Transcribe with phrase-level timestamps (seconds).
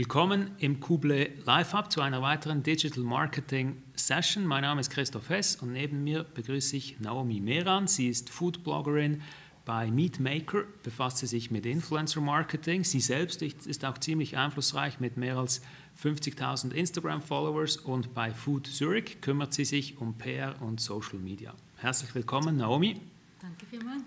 [0.00, 4.46] Willkommen im Kuble Live Hub zu einer weiteren Digital Marketing Session.
[4.46, 7.86] Mein Name ist Christoph Hess und neben mir begrüße ich Naomi Meran.
[7.86, 9.20] Sie ist Food Bloggerin
[9.66, 12.82] bei Meatmaker, befasst sie sich mit Influencer Marketing.
[12.82, 15.60] Sie selbst ist auch ziemlich einflussreich mit mehr als
[16.02, 21.52] 50.000 Instagram Followers und bei Food Zurich kümmert sie sich um PR und Social Media.
[21.76, 22.98] Herzlich willkommen, Naomi.
[23.38, 24.04] Danke vielmals.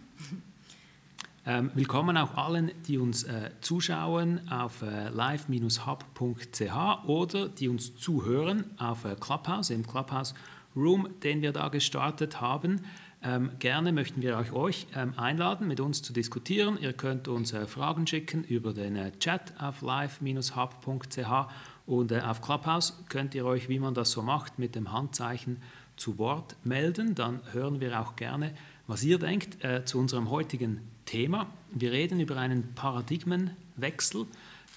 [1.46, 6.68] Ähm, willkommen auch allen, die uns äh, zuschauen auf äh, live-hub.ch
[7.06, 10.36] oder die uns zuhören auf äh, Clubhouse, im Clubhouse
[10.74, 12.86] Room, den wir da gestartet haben.
[13.22, 16.78] Ähm, gerne möchten wir euch, euch ähm, einladen, mit uns zu diskutieren.
[16.80, 21.50] Ihr könnt uns äh, Fragen schicken über den äh, Chat auf live-hub.ch
[21.86, 25.62] und äh, auf Clubhouse könnt ihr euch, wie man das so macht, mit dem Handzeichen
[25.98, 27.16] zu Wort melden.
[27.16, 28.54] Dann hören wir auch gerne,
[28.88, 31.48] was ihr denkt zu unserem heutigen Thema.
[31.72, 34.26] Wir reden über einen Paradigmenwechsel,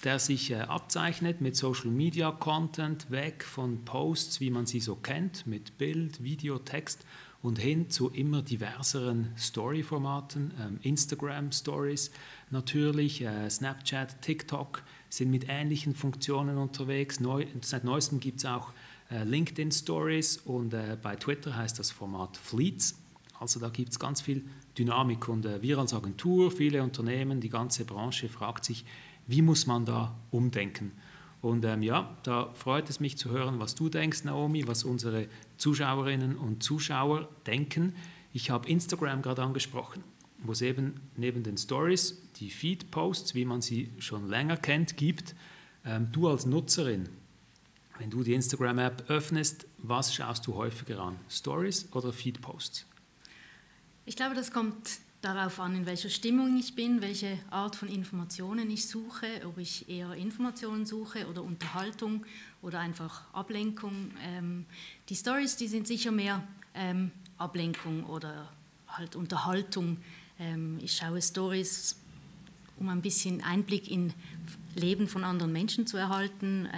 [0.03, 4.95] der sich äh, abzeichnet mit Social Media Content, weg von Posts, wie man sie so
[4.95, 7.05] kennt, mit Bild, Video, Text
[7.41, 10.53] und hin zu immer diverseren Story-Formaten.
[10.59, 12.11] Ähm, Instagram Stories
[12.51, 17.19] natürlich, äh, Snapchat, TikTok sind mit ähnlichen Funktionen unterwegs.
[17.19, 18.71] Neu, seit neuestem gibt es auch
[19.09, 22.99] äh, LinkedIn Stories und bei Twitter heißt das Format Fleets.
[23.39, 24.43] Also da gibt es ganz viel
[24.77, 25.27] Dynamik.
[25.27, 28.85] Und äh, wir als Agentur, viele Unternehmen, die ganze Branche fragt sich,
[29.27, 30.91] wie muss man da umdenken?
[31.41, 35.27] Und ähm, ja, da freut es mich zu hören, was du denkst, Naomi, was unsere
[35.57, 37.93] Zuschauerinnen und Zuschauer denken.
[38.33, 40.03] Ich habe Instagram gerade angesprochen,
[40.39, 45.35] wo es eben neben den Stories die Feed-Posts, wie man sie schon länger kennt, gibt.
[45.85, 47.09] Ähm, du als Nutzerin,
[47.99, 51.17] wenn du die Instagram-App öffnest, was schaust du häufiger an?
[51.29, 52.85] Stories oder Feed-Posts?
[54.07, 58.69] Ich glaube, das kommt darauf an, in welcher Stimmung ich bin, welche Art von Informationen
[58.71, 62.25] ich suche, ob ich eher Informationen suche oder Unterhaltung
[62.61, 64.11] oder einfach Ablenkung.
[64.23, 64.65] Ähm,
[65.09, 66.41] die Stories, die sind sicher mehr
[66.73, 68.49] ähm, Ablenkung oder
[68.87, 69.97] halt Unterhaltung.
[70.39, 71.97] Ähm, ich schaue Stories,
[72.79, 74.13] um ein bisschen Einblick in
[74.73, 76.69] Leben von anderen Menschen zu erhalten.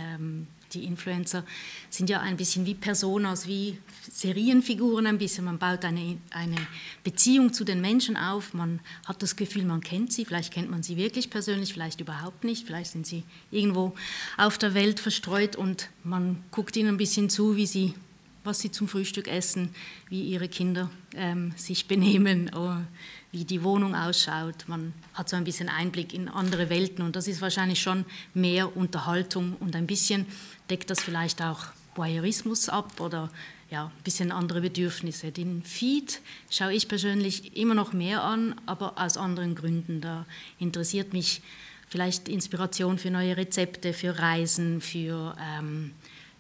[0.74, 1.44] Die Influencer
[1.90, 3.78] sind ja ein bisschen wie Personas, wie
[4.12, 5.46] Serienfiguren ein bisschen.
[5.46, 6.56] Man baut eine, eine
[7.04, 8.54] Beziehung zu den Menschen auf.
[8.54, 10.26] Man hat das Gefühl, man kennt sie.
[10.26, 12.68] Vielleicht kennt man sie wirklich persönlich, vielleicht überhaupt nicht.
[12.68, 13.96] Vielleicht sind sie irgendwo
[14.38, 17.96] auf der Welt verstreut und man guckt ihnen ein bisschen zu, wie sie,
[18.44, 19.70] was sie zum Frühstück essen,
[20.10, 22.50] wie ihre Kinder ähm, sich benehmen.
[22.50, 22.86] Oder
[23.32, 24.68] wie die Wohnung ausschaut.
[24.68, 28.76] Man hat so ein bisschen Einblick in andere Welten und das ist wahrscheinlich schon mehr
[28.76, 30.26] Unterhaltung und ein bisschen
[30.70, 31.60] deckt das vielleicht auch
[31.96, 33.30] Voyeurismus ab oder
[33.70, 35.32] ja, ein bisschen andere Bedürfnisse.
[35.32, 40.02] Den Feed schaue ich persönlich immer noch mehr an, aber aus anderen Gründen.
[40.02, 40.26] Da
[40.58, 41.42] interessiert mich
[41.88, 45.92] vielleicht Inspiration für neue Rezepte, für Reisen, für ähm,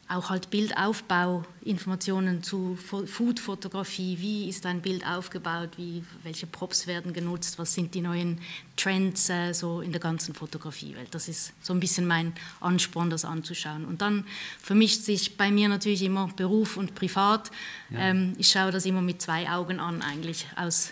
[0.09, 7.13] auch halt Bildaufbau, Informationen zu Foodfotografie, wie ist ein Bild aufgebaut, wie, welche Props werden
[7.13, 8.41] genutzt, was sind die neuen
[8.75, 11.13] Trends äh, so in der ganzen Fotografiewelt.
[11.13, 13.85] Das ist so ein bisschen mein Ansporn, das anzuschauen.
[13.85, 14.25] Und dann
[14.59, 17.51] vermischt sich bei mir natürlich immer Beruf und Privat.
[17.91, 17.99] Ja.
[17.99, 20.91] Ähm, ich schaue das immer mit zwei Augen an, eigentlich aus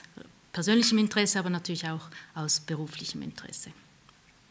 [0.54, 3.72] persönlichem Interesse, aber natürlich auch aus beruflichem Interesse.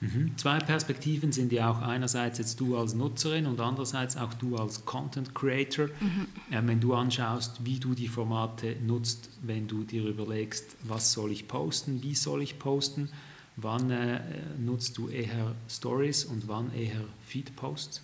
[0.00, 0.36] Mhm.
[0.36, 4.84] Zwei Perspektiven sind ja auch einerseits jetzt du als Nutzerin und andererseits auch du als
[4.84, 5.86] Content Creator.
[6.00, 6.26] Mhm.
[6.50, 11.32] Äh, wenn du anschaust, wie du die Formate nutzt, wenn du dir überlegst, was soll
[11.32, 13.08] ich posten, wie soll ich posten,
[13.56, 14.20] wann äh,
[14.58, 18.02] nutzt du eher Stories und wann eher Feed Posts?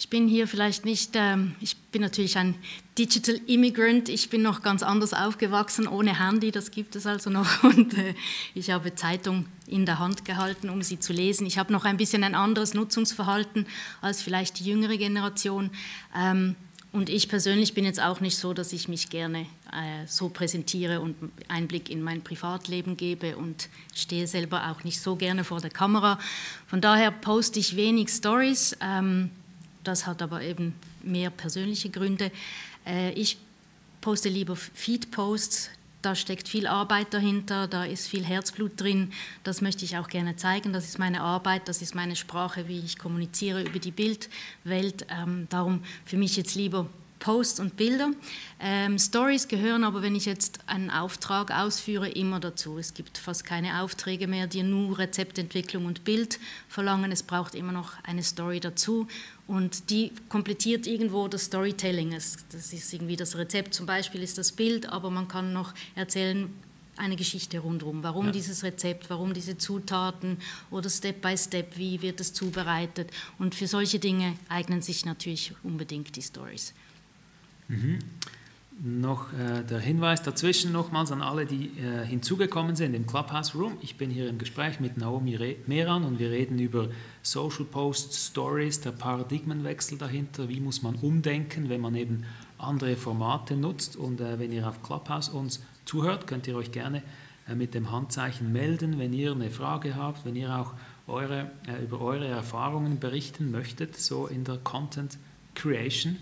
[0.00, 2.54] Ich bin hier vielleicht nicht, ähm, ich bin natürlich ein
[2.96, 7.62] Digital Immigrant, ich bin noch ganz anders aufgewachsen, ohne Handy, das gibt es also noch.
[7.64, 8.14] Und äh,
[8.54, 11.48] ich habe Zeitung in der Hand gehalten, um sie zu lesen.
[11.48, 13.66] Ich habe noch ein bisschen ein anderes Nutzungsverhalten
[14.00, 15.70] als vielleicht die jüngere Generation.
[16.16, 16.54] Ähm,
[16.92, 19.40] und ich persönlich bin jetzt auch nicht so, dass ich mich gerne
[19.72, 21.16] äh, so präsentiere und
[21.48, 26.20] Einblick in mein Privatleben gebe und stehe selber auch nicht so gerne vor der Kamera.
[26.68, 28.76] Von daher poste ich wenig Stories.
[28.80, 29.30] Ähm,
[29.84, 32.30] das hat aber eben mehr persönliche Gründe.
[32.86, 33.38] Äh, ich
[34.00, 35.70] poste lieber Feed-Posts.
[36.00, 39.12] Da steckt viel Arbeit dahinter, da ist viel Herzblut drin.
[39.42, 40.72] Das möchte ich auch gerne zeigen.
[40.72, 45.06] Das ist meine Arbeit, das ist meine Sprache, wie ich kommuniziere über die Bildwelt.
[45.10, 46.86] Ähm, darum für mich jetzt lieber
[47.18, 48.10] Posts und Bilder.
[48.60, 52.78] Ähm, Stories gehören aber, wenn ich jetzt einen Auftrag ausführe, immer dazu.
[52.78, 56.38] Es gibt fast keine Aufträge mehr, die nur Rezeptentwicklung und Bild
[56.68, 57.12] verlangen.
[57.12, 59.06] Es braucht immer noch eine Story dazu
[59.46, 62.10] und die komplettiert irgendwo das Storytelling.
[62.10, 66.52] Das ist irgendwie das Rezept, zum Beispiel ist das Bild, aber man kann noch erzählen,
[66.98, 68.02] eine Geschichte rundherum.
[68.02, 68.32] Warum ja.
[68.32, 70.38] dieses Rezept, warum diese Zutaten
[70.70, 73.10] oder Step by Step, wie wird es zubereitet.
[73.38, 76.74] Und für solche Dinge eignen sich natürlich unbedingt die Stories.
[77.68, 77.98] Mhm.
[78.80, 83.76] Noch äh, der Hinweis dazwischen nochmals an alle, die äh, hinzugekommen sind im Clubhouse Room.
[83.80, 86.88] Ich bin hier im Gespräch mit Naomi Re Meran und wir reden über
[87.22, 90.48] Social Posts, Stories, der Paradigmenwechsel dahinter.
[90.48, 92.24] Wie muss man umdenken, wenn man eben
[92.56, 93.96] andere Formate nutzt?
[93.96, 97.02] Und äh, wenn ihr auf Clubhouse uns zuhört, könnt ihr euch gerne
[97.48, 100.74] äh, mit dem Handzeichen melden, wenn ihr eine Frage habt, wenn ihr auch
[101.08, 105.18] eure, äh, über eure Erfahrungen berichten möchtet, so in der Content
[105.56, 106.16] Creation.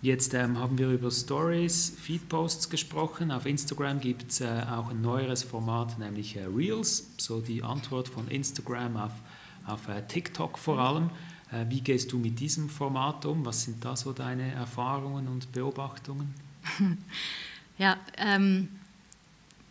[0.00, 3.32] Jetzt ähm, haben wir über Stories, Feedposts gesprochen.
[3.32, 8.08] Auf Instagram gibt es äh, auch ein neueres Format, nämlich äh, Reels, so die Antwort
[8.08, 9.12] von Instagram auf,
[9.66, 11.10] auf äh, TikTok vor allem.
[11.50, 13.44] Äh, wie gehst du mit diesem Format um?
[13.44, 16.34] Was sind da so deine Erfahrungen und Beobachtungen?
[17.80, 18.68] Ja, ähm,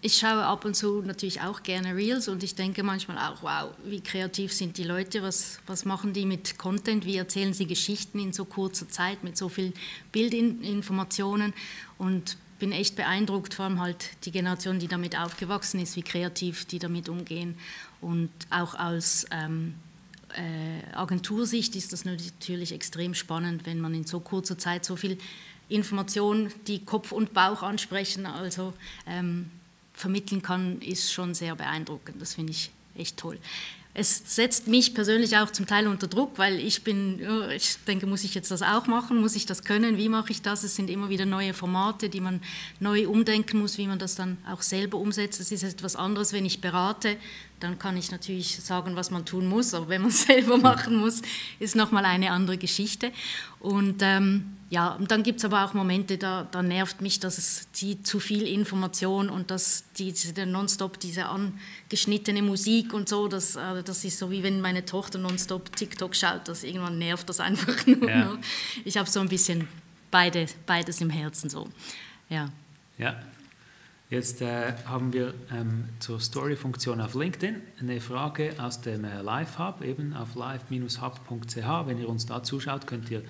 [0.02, 3.74] ich schaue ab und zu natürlich auch gerne Reels und ich denke manchmal auch, wow,
[3.84, 8.20] wie kreativ sind die Leute, was, was machen die mit Content, wie erzählen sie Geschichten
[8.20, 9.74] in so kurzer Zeit mit so viel
[10.12, 11.54] Bildinformationen
[11.98, 16.66] und bin echt beeindruckt, vor allem halt die Generation, die damit aufgewachsen ist, wie kreativ
[16.66, 17.56] die damit umgehen
[18.00, 19.74] und auch als ähm,
[20.36, 25.18] äh, Agentursicht ist das natürlich extrem spannend, wenn man in so kurzer Zeit so viel
[25.70, 28.74] Informationen, die Kopf und Bauch ansprechen, also
[29.06, 29.50] ähm,
[29.98, 32.22] vermitteln kann, ist schon sehr beeindruckend.
[32.22, 33.38] Das finde ich echt toll.
[34.00, 37.20] Es setzt mich persönlich auch zum Teil unter Druck, weil ich bin,
[37.56, 39.20] ich denke, muss ich jetzt das auch machen?
[39.20, 39.98] Muss ich das können?
[39.98, 40.64] Wie mache ich das?
[40.64, 42.40] Es sind immer wieder neue Formate, die man
[42.80, 45.40] neu umdenken muss, wie man das dann auch selber umsetzt.
[45.40, 47.18] Es ist etwas anderes, wenn ich berate,
[47.60, 50.98] dann kann ich natürlich sagen, was man tun muss, aber wenn man es selber machen
[50.98, 51.22] muss,
[51.60, 53.12] ist nochmal eine andere Geschichte.
[53.60, 57.38] Und ähm, ja, und dann gibt es aber auch Momente, da, da nervt mich, dass
[57.38, 63.28] es die zu viel Information und dass die, die nonstop diese angeschnittene Musik und so,
[63.28, 67.30] das, äh, das ist so wie wenn meine Tochter nonstop TikTok schaut, das irgendwann nervt
[67.30, 68.10] das einfach nur.
[68.10, 68.38] Ja.
[68.84, 69.68] Ich habe so ein bisschen
[70.12, 71.70] beide, beides im Herzen so.
[72.30, 72.50] Ja.
[72.98, 73.16] Ja.
[74.10, 79.82] Jetzt äh, haben wir ähm, zur Story-Funktion auf LinkedIn eine Frage aus dem äh, Live-Hub,
[79.82, 81.86] eben auf live-hub.ch.
[81.86, 83.22] Wenn ihr uns da zuschaut, könnt ihr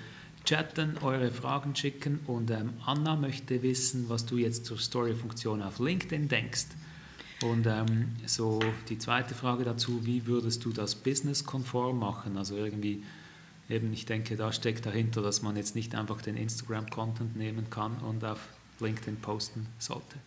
[0.45, 5.79] chatten, eure Fragen schicken und ähm, Anna möchte wissen, was du jetzt zur Story-Funktion auf
[5.79, 6.67] LinkedIn denkst.
[7.41, 12.37] Und ähm, so die zweite Frage dazu, wie würdest du das businesskonform machen?
[12.37, 13.03] Also irgendwie,
[13.67, 17.97] eben ich denke, da steckt dahinter, dass man jetzt nicht einfach den Instagram-Content nehmen kann
[17.97, 18.47] und auf
[18.79, 20.17] LinkedIn posten sollte.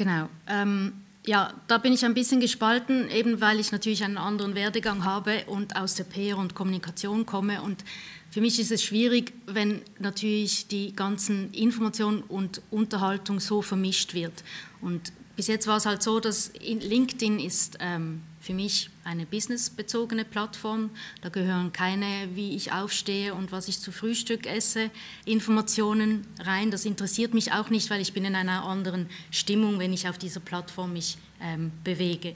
[0.00, 0.30] Genau.
[0.48, 0.94] Ähm
[1.26, 5.44] ja, da bin ich ein bisschen gespalten, eben weil ich natürlich einen anderen Werdegang habe
[5.46, 7.60] und aus der PR und Kommunikation komme.
[7.60, 7.84] Und
[8.30, 14.32] für mich ist es schwierig, wenn natürlich die ganzen Informationen und Unterhaltung so vermischt wird.
[14.80, 20.26] Und bis jetzt war es halt so, dass LinkedIn ist ähm, für mich eine businessbezogene
[20.26, 20.90] Plattform.
[21.22, 24.90] Da gehören keine, wie ich aufstehe und was ich zu Frühstück esse,
[25.24, 26.70] Informationen rein.
[26.70, 30.18] Das interessiert mich auch nicht, weil ich bin in einer anderen Stimmung, wenn ich auf
[30.18, 32.34] dieser Plattform mich ähm, bewege.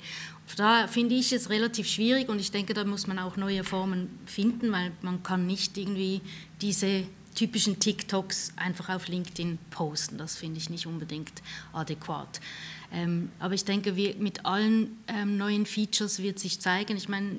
[0.56, 4.18] Da finde ich es relativ schwierig und ich denke, da muss man auch neue Formen
[4.24, 6.22] finden, weil man kann nicht irgendwie
[6.62, 7.04] diese
[7.34, 10.18] typischen TikToks einfach auf LinkedIn posten.
[10.18, 11.42] Das finde ich nicht unbedingt
[11.72, 12.40] adäquat.
[12.94, 16.96] Ähm, aber ich denke, wie mit allen ähm, neuen Features wird sich zeigen.
[16.96, 17.36] Ich meine,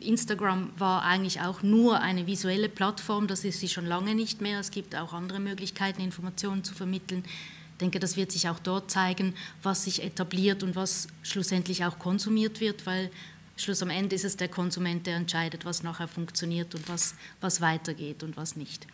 [0.00, 4.58] Instagram war eigentlich auch nur eine visuelle Plattform, das ist sie schon lange nicht mehr.
[4.58, 7.22] Es gibt auch andere Möglichkeiten, Informationen zu vermitteln.
[7.24, 11.98] Ich denke, das wird sich auch dort zeigen, was sich etabliert und was schlussendlich auch
[11.98, 13.10] konsumiert wird, weil
[13.56, 17.60] Schluss am Ende ist es der Konsument, der entscheidet, was nachher funktioniert und was, was
[17.60, 18.86] weitergeht und was nicht.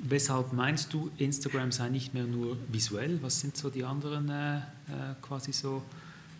[0.00, 3.18] Weshalb meinst du, Instagram sei nicht mehr nur visuell?
[3.22, 4.60] Was sind so die anderen äh, äh
[5.20, 5.82] quasi so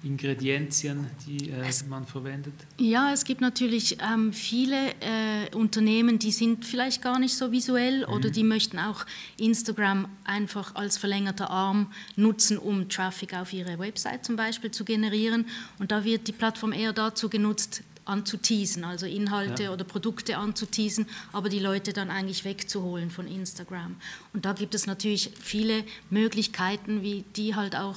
[0.05, 2.55] Ingredienzien, die äh, man verwendet?
[2.79, 8.07] Ja, es gibt natürlich ähm, viele äh, Unternehmen, die sind vielleicht gar nicht so visuell
[8.07, 8.13] mhm.
[8.13, 9.05] oder die möchten auch
[9.39, 15.47] Instagram einfach als verlängerter Arm nutzen, um Traffic auf ihre Website zum Beispiel zu generieren.
[15.79, 19.73] Und da wird die Plattform eher dazu genutzt, anzuteasen, also Inhalte ja.
[19.73, 23.97] oder Produkte anzuteasen, aber die Leute dann eigentlich wegzuholen von Instagram.
[24.33, 27.97] Und da gibt es natürlich viele Möglichkeiten, wie die halt auch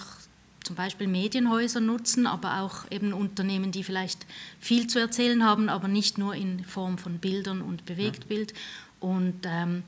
[0.64, 4.26] zum Beispiel Medienhäuser nutzen, aber auch eben Unternehmen, die vielleicht
[4.60, 8.52] viel zu erzählen haben, aber nicht nur in Form von Bildern und Bewegtbild.
[8.52, 8.58] Ja.
[9.00, 9.84] Und ähm,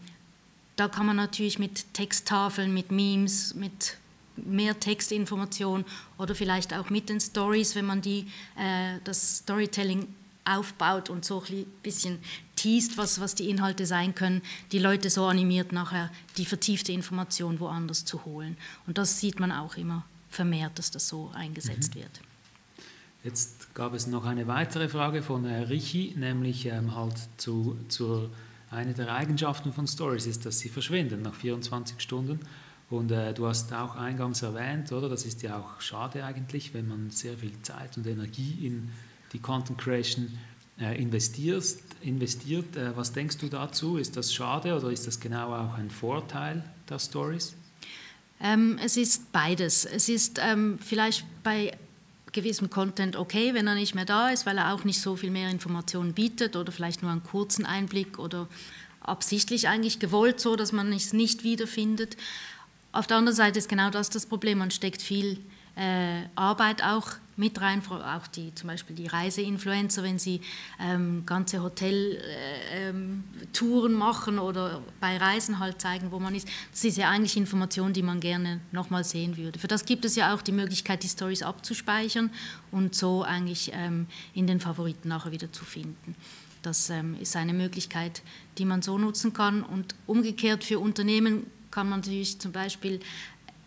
[0.76, 3.98] da kann man natürlich mit Texttafeln, mit Memes, mit
[4.36, 5.86] mehr Textinformation
[6.18, 10.08] oder vielleicht auch mit den Stories, wenn man die, äh, das Storytelling
[10.46, 12.20] aufbaut und so ein bisschen
[12.56, 17.60] teast, was, was die Inhalte sein können, die Leute so animiert, nachher die vertiefte Information
[17.60, 18.58] woanders zu holen.
[18.88, 22.02] Und das sieht man auch immer vermehrt, dass das so eingesetzt mhm.
[22.02, 22.22] wird.
[23.24, 28.30] Jetzt gab es noch eine weitere Frage von äh, Richi, nämlich ähm, halt zu, zur
[28.70, 32.40] eine der Eigenschaften von Stories ist, dass sie verschwinden nach 24 Stunden.
[32.94, 35.10] Und äh, du hast auch eingangs erwähnt, oder?
[35.10, 38.92] Das ist ja auch schade eigentlich, wenn man sehr viel Zeit und Energie in
[39.34, 40.38] die Content Creation
[40.80, 41.66] äh, investiert.
[42.02, 42.76] investiert.
[42.76, 43.98] Äh, was denkst du dazu?
[43.98, 47.56] Ist das schade oder ist das genau auch ein Vorteil der Stories?
[48.40, 49.86] Ähm, es ist beides.
[49.86, 51.76] Es ist ähm, vielleicht bei
[52.32, 55.32] gewissem Content okay, wenn er nicht mehr da ist, weil er auch nicht so viel
[55.32, 58.48] mehr Informationen bietet oder vielleicht nur einen kurzen Einblick oder
[59.02, 62.18] absichtlich eigentlich gewollt so, dass man es nicht wiederfindet.
[62.94, 65.40] Auf der anderen Seite ist genau das das Problem, man steckt viel
[65.76, 70.42] äh, Arbeit auch mit rein, auch die, zum Beispiel die Reiseinfluencer, wenn sie
[70.80, 72.22] ähm, ganze Hoteltouren
[73.52, 76.48] äh, ähm, machen oder bei Reisen halt zeigen, wo man ist.
[76.72, 79.58] Das ist ja eigentlich Information, die man gerne nochmal sehen würde.
[79.58, 82.30] Für das gibt es ja auch die Möglichkeit, die Stories abzuspeichern
[82.70, 86.14] und so eigentlich ähm, in den Favoriten nachher wieder zu finden.
[86.62, 88.22] Das ähm, ist eine Möglichkeit,
[88.60, 89.64] die man so nutzen kann.
[89.64, 93.00] Und umgekehrt für Unternehmen kann man natürlich zum Beispiel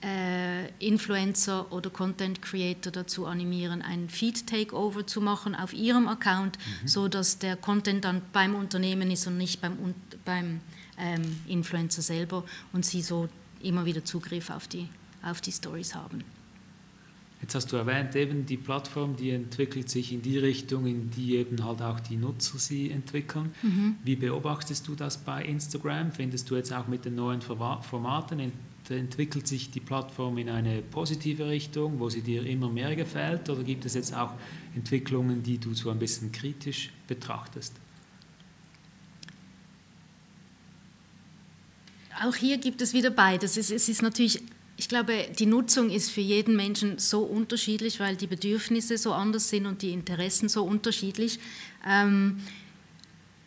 [0.00, 6.56] äh, Influencer oder Content Creator dazu animieren, ein Feed Takeover zu machen auf ihrem Account,
[6.58, 6.86] mhm.
[6.86, 9.76] so dass der Content dann beim Unternehmen ist und nicht beim,
[10.24, 10.60] beim
[10.98, 13.28] ähm, Influencer selber und sie so
[13.60, 14.88] immer wieder Zugriff auf die,
[15.22, 16.22] auf die Stories haben.
[17.42, 21.36] Jetzt hast du erwähnt, eben die Plattform, die entwickelt sich in die Richtung, in die
[21.36, 23.54] eben halt auch die Nutzer sie entwickeln.
[23.62, 23.96] Mhm.
[24.02, 26.12] Wie beobachtest du das bei Instagram?
[26.12, 28.52] Findest du jetzt auch mit den neuen Formaten
[28.88, 33.64] entwickelt sich die Plattform in eine positive Richtung, wo sie dir immer mehr gefällt, oder
[33.64, 34.32] gibt es jetzt auch
[34.74, 37.74] Entwicklungen, die du so ein bisschen kritisch betrachtest?
[42.22, 43.56] Auch hier gibt es wieder beides.
[43.56, 44.40] Es, es ist natürlich
[44.76, 49.48] ich glaube, die Nutzung ist für jeden Menschen so unterschiedlich, weil die Bedürfnisse so anders
[49.48, 51.38] sind und die Interessen so unterschiedlich.
[51.88, 52.40] Ähm,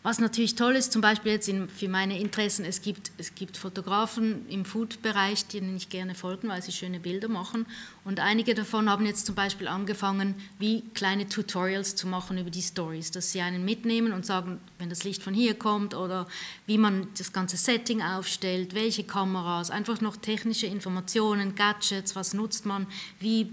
[0.02, 3.58] was natürlich toll ist, zum Beispiel jetzt in, für meine Interessen, es gibt, es gibt
[3.58, 7.66] Fotografen im Food-Bereich, denen ich gerne folgen, weil sie schöne Bilder machen.
[8.06, 12.62] Und einige davon haben jetzt zum Beispiel angefangen, wie kleine Tutorials zu machen über die
[12.62, 16.26] Stories, dass sie einen mitnehmen und sagen, wenn das Licht von hier kommt oder
[16.64, 22.64] wie man das ganze Setting aufstellt, welche Kameras, einfach noch technische Informationen, Gadgets, was nutzt
[22.64, 22.86] man,
[23.18, 23.52] wie,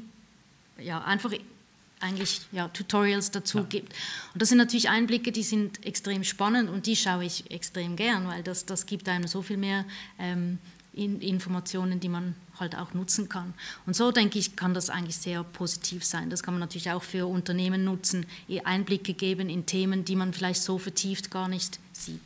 [0.79, 1.33] ja, einfach
[1.99, 3.63] eigentlich ja, Tutorials dazu ja.
[3.63, 3.93] gibt.
[4.33, 8.27] Und das sind natürlich Einblicke, die sind extrem spannend und die schaue ich extrem gern,
[8.27, 9.85] weil das, das gibt einem so viel mehr
[10.19, 10.59] ähm,
[10.93, 13.53] in, Informationen, die man halt auch nutzen kann.
[13.85, 16.29] Und so denke ich, kann das eigentlich sehr positiv sein.
[16.29, 18.25] Das kann man natürlich auch für Unternehmen nutzen,
[18.63, 22.21] Einblicke geben in Themen, die man vielleicht so vertieft gar nicht sieht.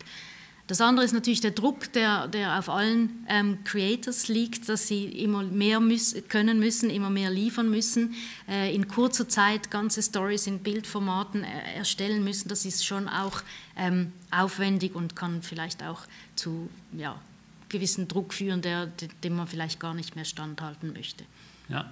[0.72, 5.04] Das andere ist natürlich der Druck, der, der auf allen ähm, Creators liegt, dass sie
[5.04, 8.14] immer mehr müß, können müssen, immer mehr liefern müssen,
[8.48, 12.48] äh, in kurzer Zeit ganze Stories in Bildformaten äh, erstellen müssen.
[12.48, 13.42] Das ist schon auch
[13.76, 16.04] ähm, aufwendig und kann vielleicht auch
[16.38, 17.20] zu ja,
[17.68, 18.86] gewissen Druck führen, der,
[19.26, 21.26] dem man vielleicht gar nicht mehr standhalten möchte.
[21.68, 21.92] Ja.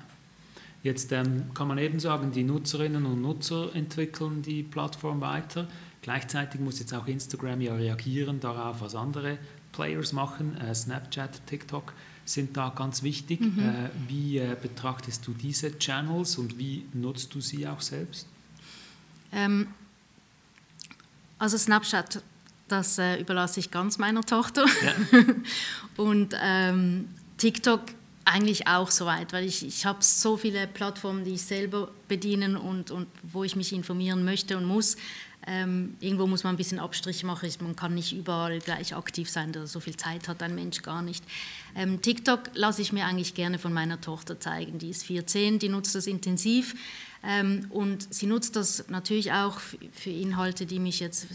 [0.84, 5.68] Jetzt ähm, kann man eben sagen, die Nutzerinnen und Nutzer entwickeln die Plattform weiter.
[6.02, 9.38] Gleichzeitig muss jetzt auch Instagram ja reagieren darauf, was andere
[9.72, 10.58] Players machen.
[10.58, 11.94] Äh, Snapchat, TikTok
[12.26, 13.42] sind da ganz wichtig.
[13.42, 13.60] Mhm.
[13.60, 18.28] Äh, wie äh, betrachtest du diese Channels und wie nutzt du sie auch selbst?
[19.32, 19.68] Ähm,
[21.38, 22.22] also Snapchat,
[22.68, 24.66] das äh, überlasse ich ganz meiner Tochter.
[24.84, 25.20] Ja.
[25.98, 27.82] und ähm, TikTok
[28.26, 32.92] eigentlich auch soweit, weil ich, ich habe so viele Plattformen, die ich selber bedienen und,
[32.92, 34.98] und wo ich mich informieren möchte und muss.
[35.48, 37.50] Ähm, irgendwo muss man ein bisschen Abstriche machen.
[37.62, 39.54] Man kann nicht überall gleich aktiv sein.
[39.66, 41.24] So viel Zeit hat ein Mensch gar nicht.
[41.76, 44.80] Ähm, TikTok lasse ich mir eigentlich gerne von meiner Tochter zeigen.
[44.80, 46.76] Die ist 14, die nutzt das intensiv.
[47.22, 51.28] Ähm, und sie nutzt das natürlich auch für Inhalte, die mich jetzt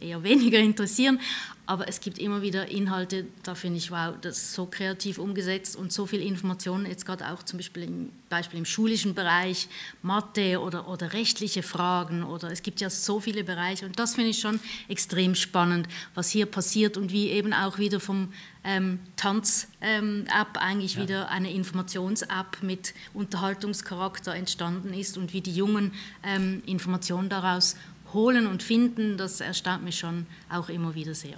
[0.00, 1.20] eher weniger interessieren.
[1.64, 5.76] Aber es gibt immer wieder Inhalte, da finde ich, wow, das ist so kreativ umgesetzt
[5.76, 9.68] und so viel Informationen, jetzt gerade auch zum Beispiel im, Beispiel im schulischen Bereich,
[10.02, 14.30] Mathe oder, oder rechtliche Fragen oder es gibt ja so viele Bereiche und das finde
[14.30, 15.86] ich schon extrem spannend,
[16.16, 18.32] was hier passiert und wie eben auch wieder vom
[18.64, 21.02] ähm, Tanz-App ähm, eigentlich ja.
[21.02, 25.92] wieder eine Informations-App mit Unterhaltungscharakter entstanden ist und wie die Jungen
[26.22, 27.76] ähm, Informationen daraus
[28.12, 31.36] holen und finden, das erstaunt mich schon auch immer wieder sehr.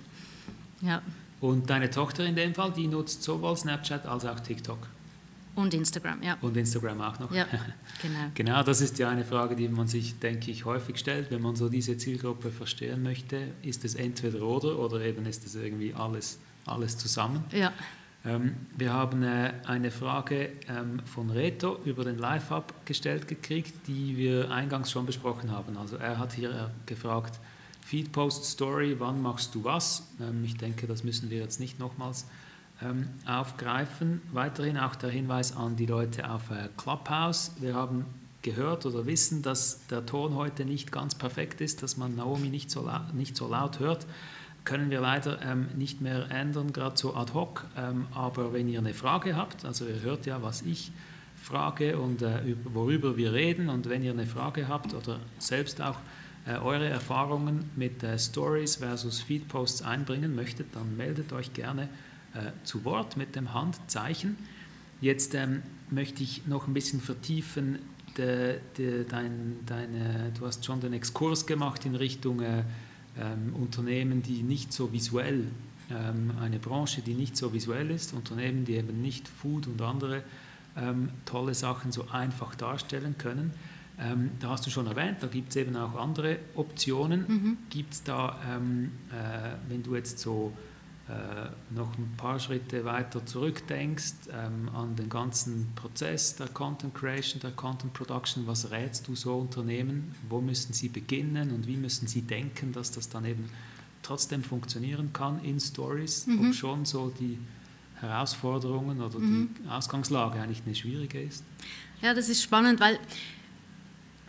[0.83, 1.03] Ja.
[1.41, 4.79] Und deine Tochter in dem Fall, die nutzt sowohl Snapchat als auch TikTok?
[5.55, 6.37] Und Instagram, ja.
[6.41, 7.33] Und Instagram auch noch.
[7.33, 7.47] Ja,
[8.03, 8.31] genau.
[8.35, 11.55] genau, das ist ja eine Frage, die man sich, denke ich, häufig stellt, wenn man
[11.55, 13.53] so diese Zielgruppe verstehen möchte.
[13.63, 17.45] Ist es entweder oder oder eben ist es irgendwie alles, alles zusammen?
[17.53, 17.73] Ja.
[18.25, 24.17] Ähm, wir haben äh, eine Frage ähm, von Reto über den Live-Hub gestellt gekriegt, die
[24.17, 25.77] wir eingangs schon besprochen haben.
[25.77, 27.39] Also er hat hier äh, gefragt,
[27.85, 30.09] Feed, Post, Story, wann machst du was?
[30.21, 32.27] Ähm, ich denke, das müssen wir jetzt nicht nochmals
[32.83, 34.23] ähm, aufgreifen.
[34.33, 37.53] Weiterhin auch der Hinweis an die Leute auf äh, Clubhouse.
[37.61, 38.07] Wir haben
[38.41, 42.71] gehört oder wissen, dass der Ton heute nicht ganz perfekt ist, dass man Naomi nicht
[42.71, 44.07] so, nicht so laut hört.
[44.65, 47.67] Können wir leider ähm, nicht mehr ändern, gerade so ad hoc.
[47.77, 50.91] Ähm, aber wenn ihr eine Frage habt, also ihr hört ja, was ich
[51.37, 55.83] frage und äh, über, worüber wir reden, und wenn ihr eine Frage habt oder selbst
[55.83, 55.99] auch
[56.47, 61.89] äh, eure Erfahrungen mit äh, Stories versus Feedposts einbringen möchtet, dann meldet euch gerne
[62.35, 64.37] äh, zu Wort mit dem Handzeichen.
[65.01, 67.79] Jetzt ähm, möchte ich noch ein bisschen vertiefen,
[68.17, 72.65] de, de, dein, deine, du hast schon den Exkurs gemacht in Richtung äh,
[73.19, 75.47] ähm, Unternehmen, die nicht so visuell,
[75.91, 80.23] ähm, eine Branche, die nicht so visuell ist, Unternehmen, die eben nicht Food und andere
[80.77, 83.53] ähm, tolle Sachen so einfach darstellen können.
[83.99, 87.25] Ähm, da hast du schon erwähnt, da gibt es eben auch andere Optionen.
[87.29, 87.57] Mhm.
[87.71, 90.53] Gibt es da, ähm, äh, wenn du jetzt so
[91.71, 97.51] noch ein paar Schritte weiter zurückdenkst ähm, an den ganzen Prozess der Content Creation, der
[97.51, 100.15] Content Production, was rätst du so Unternehmen?
[100.31, 103.51] Wo müssen sie beginnen und wie müssen sie denken, dass das dann eben
[104.03, 106.49] trotzdem funktionieren kann in Stories, mhm.
[106.49, 107.39] ob schon so die
[108.01, 109.51] Herausforderungen oder mhm.
[109.63, 111.45] die Ausgangslage eigentlich eine schwierige ist?
[112.01, 112.99] Ja, das ist spannend, weil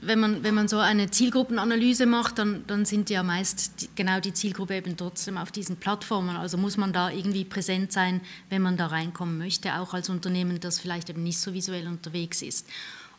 [0.02, 4.20] wenn man, wenn man so eine Zielgruppenanalyse macht, dann, dann sind ja meist die, genau
[4.20, 6.36] die Zielgruppe eben trotzdem auf diesen Plattformen.
[6.36, 10.60] Also muss man da irgendwie präsent sein, wenn man da reinkommen möchte, auch als Unternehmen,
[10.60, 12.68] das vielleicht eben nicht so visuell unterwegs ist.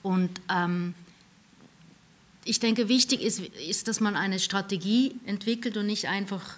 [0.03, 0.95] Und ähm,
[2.45, 6.57] ich denke, wichtig ist, ist, dass man eine Strategie entwickelt und nicht einfach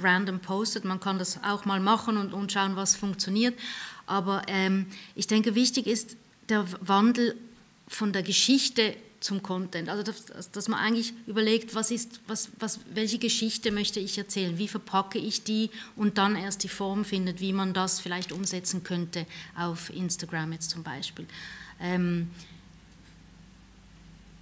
[0.00, 0.84] random postet.
[0.84, 3.58] Man kann das auch mal machen und, und schauen, was funktioniert.
[4.06, 6.16] Aber ähm, ich denke, wichtig ist
[6.48, 7.36] der Wandel
[7.88, 9.88] von der Geschichte zum Content.
[9.88, 14.58] Also dass, dass, man eigentlich überlegt, was ist, was, was, welche Geschichte möchte ich erzählen,
[14.58, 18.82] wie verpacke ich die und dann erst die Form findet, wie man das vielleicht umsetzen
[18.82, 21.26] könnte auf Instagram jetzt zum Beispiel.
[21.80, 22.30] Ähm,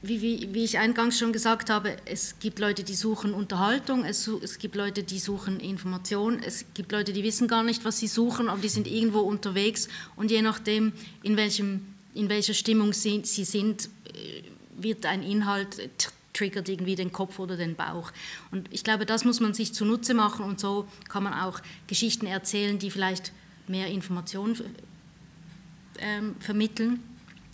[0.07, 4.29] wie, wie, wie, ich eingangs schon gesagt habe, es gibt Leute, die suchen Unterhaltung, es,
[4.29, 8.07] es, gibt Leute, die suchen Information, es gibt Leute, die wissen gar nicht, was sie
[8.07, 13.23] suchen, aber die sind irgendwo unterwegs und je nachdem, in, welchem, in welcher Stimmung sie,
[13.25, 14.43] sie sind, äh,
[14.77, 15.91] wird ein Inhalt
[16.35, 18.13] triggert irgendwie den Kopf oder den Bauch.
[18.51, 22.27] Und ich glaube, das muss man sich zunutze machen und so kann man auch Geschichten
[22.27, 23.33] erzählen, die vielleicht
[23.67, 24.61] mehr Informationen
[25.99, 27.03] ähm, vermitteln.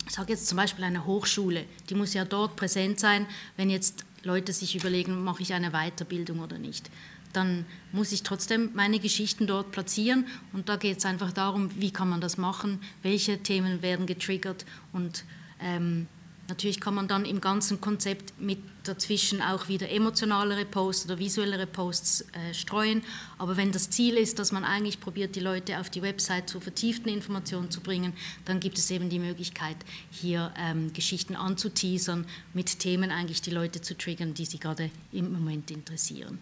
[0.06, 4.04] Ich sage jetzt zum Beispiel eine Hochschule, die muss ja dort präsent sein, wenn jetzt
[4.22, 6.90] Leute sich überlegen, mache ich eine Weiterbildung oder nicht.
[7.32, 11.92] Dann muss ich trotzdem meine Geschichten dort platzieren und da geht es einfach darum, wie
[11.92, 15.24] kann man das machen, welche Themen werden getriggert und
[15.60, 16.08] ähm,
[16.50, 21.64] Natürlich kann man dann im ganzen Konzept mit dazwischen auch wieder emotionalere Posts oder visuellere
[21.64, 23.02] Posts äh, streuen.
[23.38, 26.58] Aber wenn das Ziel ist, dass man eigentlich probiert, die Leute auf die Website zu
[26.58, 28.14] vertieften Informationen zu bringen,
[28.46, 29.76] dann gibt es eben die Möglichkeit,
[30.10, 35.32] hier ähm, Geschichten anzuteasern, mit Themen eigentlich die Leute zu triggern, die sie gerade im
[35.32, 36.40] Moment interessieren.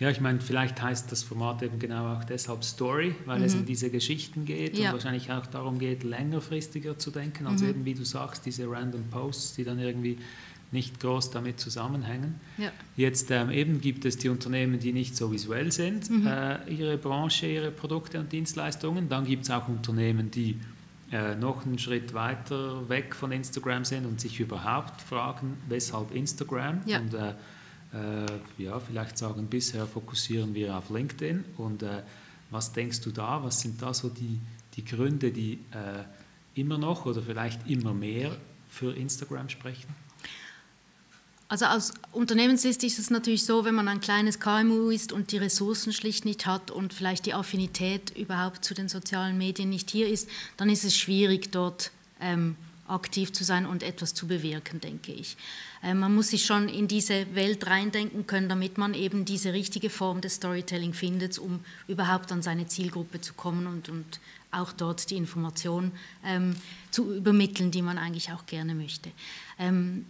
[0.00, 3.44] Ja, ich meine, vielleicht heißt das Format eben genau auch deshalb Story, weil mhm.
[3.44, 4.86] es um diese Geschichten geht ja.
[4.86, 7.68] und wahrscheinlich auch darum geht, längerfristiger zu denken, als mhm.
[7.68, 10.18] eben, wie du sagst, diese random Posts, die dann irgendwie
[10.72, 12.40] nicht groß damit zusammenhängen.
[12.56, 12.70] Ja.
[12.96, 16.26] Jetzt ähm, eben gibt es die Unternehmen, die nicht so visuell sind, mhm.
[16.26, 19.10] äh, ihre Branche, ihre Produkte und Dienstleistungen.
[19.10, 20.58] Dann gibt es auch Unternehmen, die
[21.12, 26.80] äh, noch einen Schritt weiter weg von Instagram sind und sich überhaupt fragen, weshalb Instagram.
[26.86, 27.00] Ja.
[27.00, 27.34] Und äh,
[27.92, 31.44] äh, ja, vielleicht sagen, bisher fokussieren wir auf LinkedIn.
[31.56, 32.02] Und äh,
[32.50, 33.42] was denkst du da?
[33.42, 34.40] Was sind da so die,
[34.74, 36.04] die Gründe, die äh,
[36.54, 38.36] immer noch oder vielleicht immer mehr
[38.68, 39.88] für Instagram sprechen?
[41.48, 45.38] Also aus Unternehmenssicht ist es natürlich so, wenn man ein kleines KMU ist und die
[45.38, 50.08] Ressourcen schlicht nicht hat und vielleicht die Affinität überhaupt zu den sozialen Medien nicht hier
[50.08, 52.54] ist, dann ist es schwierig, dort ähm,
[52.90, 55.36] aktiv zu sein und etwas zu bewirken, denke ich.
[55.82, 59.90] Äh, man muss sich schon in diese Welt reindenken können, damit man eben diese richtige
[59.90, 64.20] Form des Storytelling findet, um überhaupt an seine Zielgruppe zu kommen und, und
[64.52, 65.92] auch dort die Information
[66.24, 66.56] ähm,
[66.90, 69.10] zu übermitteln, die man eigentlich auch gerne möchte.
[69.58, 70.04] Ähm,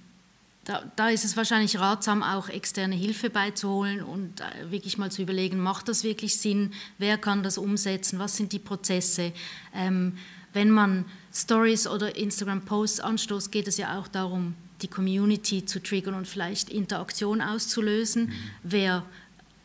[0.64, 5.22] da, da, ist es wahrscheinlich ratsam, auch externe Hilfe beizuholen und äh, wirklich mal zu
[5.22, 9.32] überlegen, macht das wirklich Sinn, wer kann das umsetzen, was sind die Prozesse,
[9.74, 10.16] ähm,
[10.52, 16.14] wenn man Stories oder Instagram-Posts anstoßt, geht es ja auch darum, die Community zu triggern
[16.14, 18.26] und vielleicht Interaktion auszulösen.
[18.26, 18.32] Mhm.
[18.62, 19.04] Wer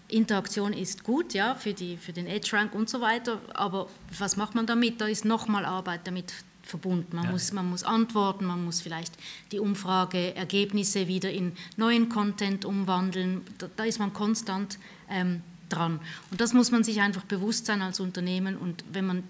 [0.08, 4.54] Interaktion ist gut, ja, für, die, für den Edge-Rank und so weiter, aber was macht
[4.54, 5.02] man damit?
[5.02, 7.16] Da ist nochmal Arbeit damit verbunden.
[7.16, 7.32] Man, ja.
[7.32, 9.14] muss, man muss antworten, man muss vielleicht
[9.52, 13.42] die Umfrageergebnisse wieder in neuen Content umwandeln.
[13.58, 16.00] Da, da ist man konstant ähm, dran.
[16.32, 18.58] Und das muss man sich einfach bewusst sein als Unternehmen.
[18.58, 19.24] Und wenn man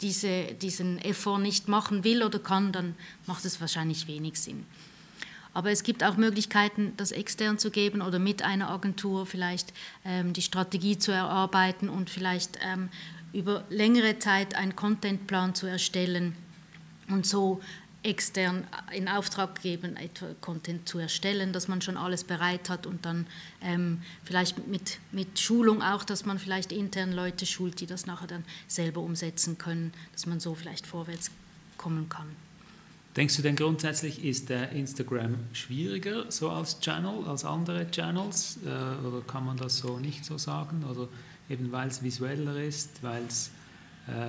[0.00, 2.94] diese, diesen Effort nicht machen will oder kann, dann
[3.26, 4.66] macht es wahrscheinlich wenig Sinn.
[5.54, 9.72] Aber es gibt auch Möglichkeiten, das extern zu geben oder mit einer Agentur vielleicht
[10.04, 12.90] ähm, die Strategie zu erarbeiten und vielleicht ähm,
[13.32, 16.36] über längere Zeit einen Contentplan zu erstellen
[17.08, 17.62] und so
[18.06, 19.96] extern in Auftrag geben,
[20.40, 23.26] Content zu erstellen, dass man schon alles bereit hat und dann
[23.60, 28.28] ähm, vielleicht mit, mit Schulung auch, dass man vielleicht intern Leute schult, die das nachher
[28.28, 31.30] dann selber umsetzen können, dass man so vielleicht vorwärts
[31.76, 32.28] kommen kann.
[33.16, 38.58] Denkst du denn grundsätzlich, ist der Instagram schwieriger so als Channel, als andere Channels?
[38.64, 40.84] Äh, oder kann man das so nicht so sagen?
[40.84, 41.08] Oder
[41.48, 43.65] eben weil es visueller ist, weil es äh,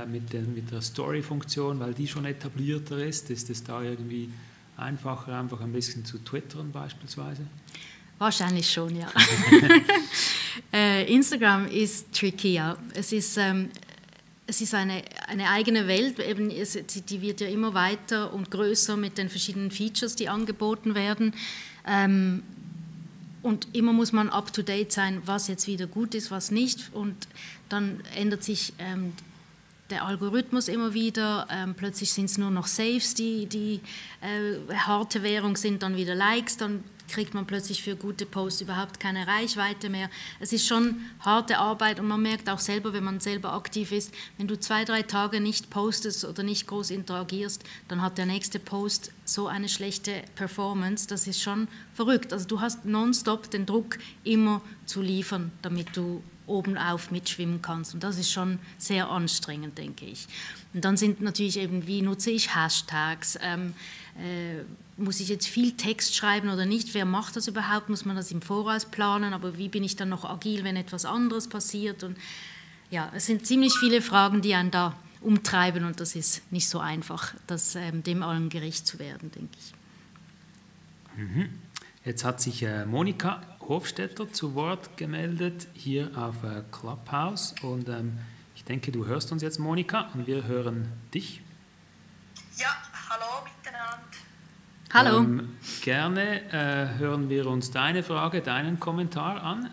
[0.09, 4.29] mit, den, mit der Story-Funktion, weil die schon etablierter ist, ist es da irgendwie
[4.75, 7.45] einfacher, einfach ein bisschen zu twittern beispielsweise?
[8.17, 9.11] Wahrscheinlich schon, ja.
[10.73, 12.75] äh, Instagram ist tricky, ja.
[12.95, 13.69] Es ist, ähm,
[14.47, 18.97] es ist eine, eine eigene Welt, eben, es, die wird ja immer weiter und größer
[18.97, 21.33] mit den verschiedenen Features, die angeboten werden.
[21.85, 22.41] Ähm,
[23.43, 26.89] und immer muss man up-to-date sein, was jetzt wieder gut ist, was nicht.
[26.93, 27.15] Und
[27.69, 29.13] dann ändert sich ähm,
[29.89, 31.47] der Algorithmus immer wieder.
[31.49, 33.79] Ähm, plötzlich sind es nur noch Saves, die, die
[34.21, 38.99] äh, harte Währung sind, dann wieder Likes, dann kriegt man plötzlich für gute Posts überhaupt
[38.99, 40.09] keine Reichweite mehr.
[40.39, 44.13] Es ist schon harte Arbeit und man merkt auch selber, wenn man selber aktiv ist,
[44.37, 48.59] wenn du zwei, drei Tage nicht postest oder nicht groß interagierst, dann hat der nächste
[48.59, 51.07] Post so eine schlechte Performance.
[51.07, 52.33] Das ist schon verrückt.
[52.33, 57.93] Also du hast nonstop den Druck, immer zu liefern, damit du oben auf mitschwimmen kannst.
[57.93, 60.27] Und das ist schon sehr anstrengend, denke ich.
[60.73, 63.37] Und dann sind natürlich eben, wie nutze ich Hashtags?
[63.41, 63.73] Ähm,
[64.17, 64.63] äh,
[64.99, 66.93] muss ich jetzt viel Text schreiben oder nicht?
[66.93, 67.89] Wer macht das überhaupt?
[67.89, 69.33] Muss man das im Voraus planen?
[69.33, 72.03] Aber wie bin ich dann noch agil, wenn etwas anderes passiert?
[72.03, 72.17] Und
[72.89, 76.79] ja, es sind ziemlich viele Fragen, die einen da umtreiben und das ist nicht so
[76.79, 79.73] einfach, das, ähm, dem allem gerecht zu werden, denke ich.
[81.17, 81.49] Mhm.
[82.05, 88.17] Jetzt hat sich äh, Monika Hofstetter zu Wort gemeldet hier auf äh, Clubhouse und ähm,
[88.55, 91.41] ich denke, du hörst uns jetzt, Monika, und wir hören dich.
[92.55, 92.75] Ja,
[93.09, 94.17] hallo miteinander.
[94.93, 95.17] Hallo.
[95.17, 99.69] Ähm, gerne äh, hören wir uns deine Frage, deinen Kommentar an.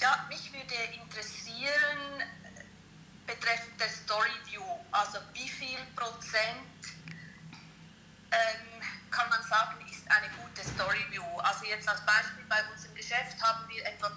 [0.00, 2.64] Ja, mich würde interessieren äh,
[3.26, 6.66] betreffend der Story View, also wie viel Prozent
[8.32, 9.76] ähm, kann man sagen,
[10.10, 11.38] eine gute Story View.
[11.38, 14.16] Also jetzt als Beispiel bei unserem Geschäft haben wir etwa 20%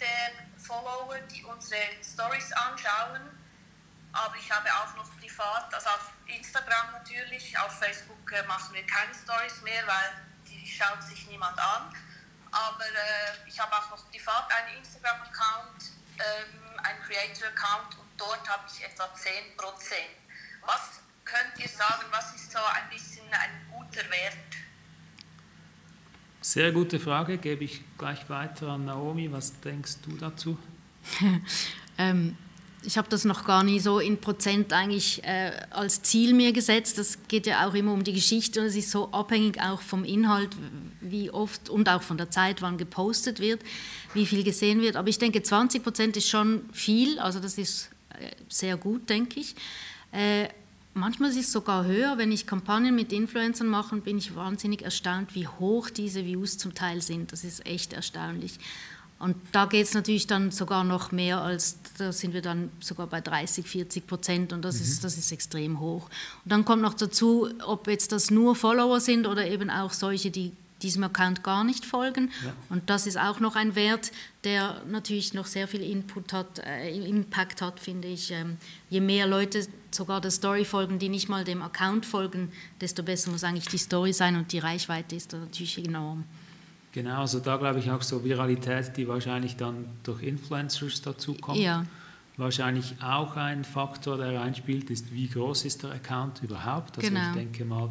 [0.00, 3.28] der Follower, die unsere Stories anschauen.
[4.12, 8.86] Aber ich habe auch noch privat, also auf Instagram natürlich, auf Facebook äh, machen wir
[8.86, 11.94] keine Stories mehr, weil die schaut sich niemand an.
[12.50, 18.64] Aber äh, ich habe auch noch privat einen Instagram-Account, ähm, einen Creator-Account und dort habe
[18.70, 19.16] ich etwa 10%.
[20.66, 24.61] Was könnt ihr sagen, was ist so ein bisschen ein guter Wert?
[26.42, 29.30] Sehr gute Frage, gebe ich gleich weiter an Naomi.
[29.30, 30.58] Was denkst du dazu?
[31.98, 32.36] ähm,
[32.82, 36.98] ich habe das noch gar nie so in Prozent eigentlich äh, als Ziel mir gesetzt.
[36.98, 40.02] Das geht ja auch immer um die Geschichte und es ist so abhängig auch vom
[40.02, 40.56] Inhalt,
[41.00, 43.62] wie oft und auch von der Zeit, wann gepostet wird,
[44.12, 44.96] wie viel gesehen wird.
[44.96, 49.38] Aber ich denke, 20 Prozent ist schon viel, also das ist äh, sehr gut, denke
[49.38, 49.54] ich.
[50.10, 50.48] Äh,
[50.94, 55.34] Manchmal ist es sogar höher, wenn ich Kampagnen mit Influencern mache, bin ich wahnsinnig erstaunt,
[55.34, 57.32] wie hoch diese Views zum Teil sind.
[57.32, 58.58] Das ist echt erstaunlich.
[59.18, 63.06] Und da geht es natürlich dann sogar noch mehr als, da sind wir dann sogar
[63.06, 64.82] bei 30, 40 Prozent und das, mhm.
[64.82, 66.10] ist, das ist extrem hoch.
[66.44, 70.32] Und dann kommt noch dazu, ob jetzt das nur Follower sind oder eben auch solche,
[70.32, 70.52] die
[70.82, 72.32] diesem Account gar nicht folgen.
[72.44, 72.52] Ja.
[72.68, 74.10] Und das ist auch noch ein Wert,
[74.44, 78.32] der natürlich noch sehr viel Input hat, äh, Impact hat, finde ich.
[78.32, 78.56] Ähm,
[78.90, 82.50] je mehr Leute sogar der Story folgen, die nicht mal dem Account folgen,
[82.80, 86.24] desto besser muss eigentlich die Story sein und die Reichweite ist da natürlich enorm.
[86.92, 91.58] Genau, also da glaube ich auch so Viralität, die wahrscheinlich dann durch Influencers dazu kommt.
[91.58, 91.86] Ja.
[92.36, 96.98] Wahrscheinlich auch ein Faktor, der reinspielt, ist, wie groß ist der Account überhaupt.
[96.98, 97.30] Also genau.
[97.30, 97.90] ich denke mal,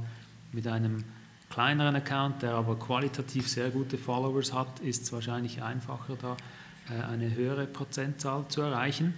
[0.52, 1.04] mit einem
[1.50, 6.38] kleineren Account, der aber qualitativ sehr gute Followers hat, ist es wahrscheinlich einfacher, da
[6.90, 9.14] äh, eine höhere Prozentzahl zu erreichen.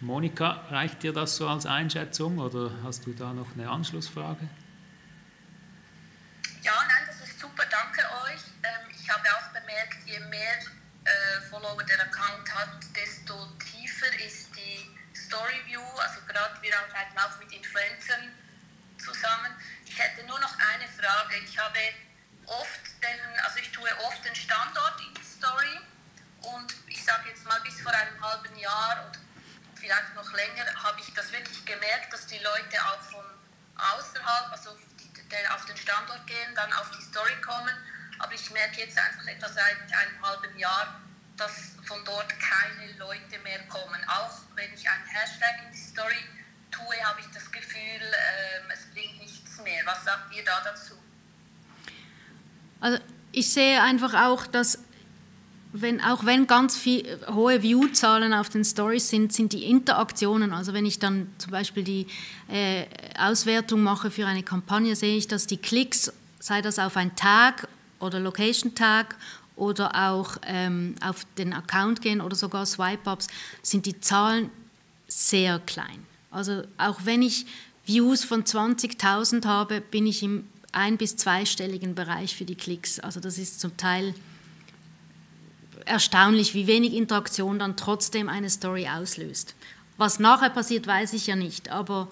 [0.00, 4.48] Monika, reicht dir das so als Einschätzung oder hast du da noch eine Anschlussfrage?
[6.62, 8.40] Ja, nein, das ist super, danke euch.
[8.62, 10.56] Ähm, ich habe auch bemerkt, je mehr
[11.04, 15.84] äh, Follower der Account hat, desto tiefer ist die Story View.
[15.98, 18.32] Also gerade wir arbeiten auch mit Influencern
[18.96, 19.52] zusammen.
[19.84, 21.36] Ich hätte nur noch eine Frage.
[21.44, 21.78] Ich habe
[22.46, 25.76] oft den, also ich tue oft den Standort in die Story
[26.56, 29.29] und ich sage jetzt mal bis vor einem halben Jahr und
[29.80, 33.24] vielleicht noch länger habe ich das wirklich gemerkt, dass die Leute auch von
[33.76, 37.74] außerhalb, also auf den Standort gehen, dann auf die Story kommen.
[38.18, 41.00] Aber ich merke jetzt einfach etwa seit einem halben Jahr,
[41.36, 44.00] dass von dort keine Leute mehr kommen.
[44.08, 46.22] Auch wenn ich einen Hashtag in die Story
[46.70, 49.82] tue, habe ich das Gefühl, äh, es bringt nichts mehr.
[49.86, 50.94] Was sagt ihr da dazu?
[52.80, 52.98] Also
[53.32, 54.78] ich sehe einfach auch, dass
[55.72, 60.72] wenn, auch wenn ganz viel, hohe View-Zahlen auf den Stories sind, sind die Interaktionen, also
[60.72, 62.06] wenn ich dann zum Beispiel die
[62.48, 62.84] äh,
[63.18, 67.68] Auswertung mache für eine Kampagne, sehe ich, dass die Klicks, sei das auf ein Tag
[68.00, 69.16] oder Location-Tag
[69.56, 73.28] oder auch ähm, auf den Account gehen oder sogar Swipe-Ups,
[73.62, 74.50] sind die Zahlen
[75.06, 76.06] sehr klein.
[76.30, 77.46] Also auch wenn ich
[77.84, 83.00] Views von 20.000 habe, bin ich im ein- bis zweistelligen Bereich für die Klicks.
[83.00, 84.14] Also das ist zum Teil
[85.86, 89.54] erstaunlich, wie wenig Interaktion dann trotzdem eine Story auslöst.
[89.96, 92.08] Was nachher passiert, weiß ich ja nicht, aber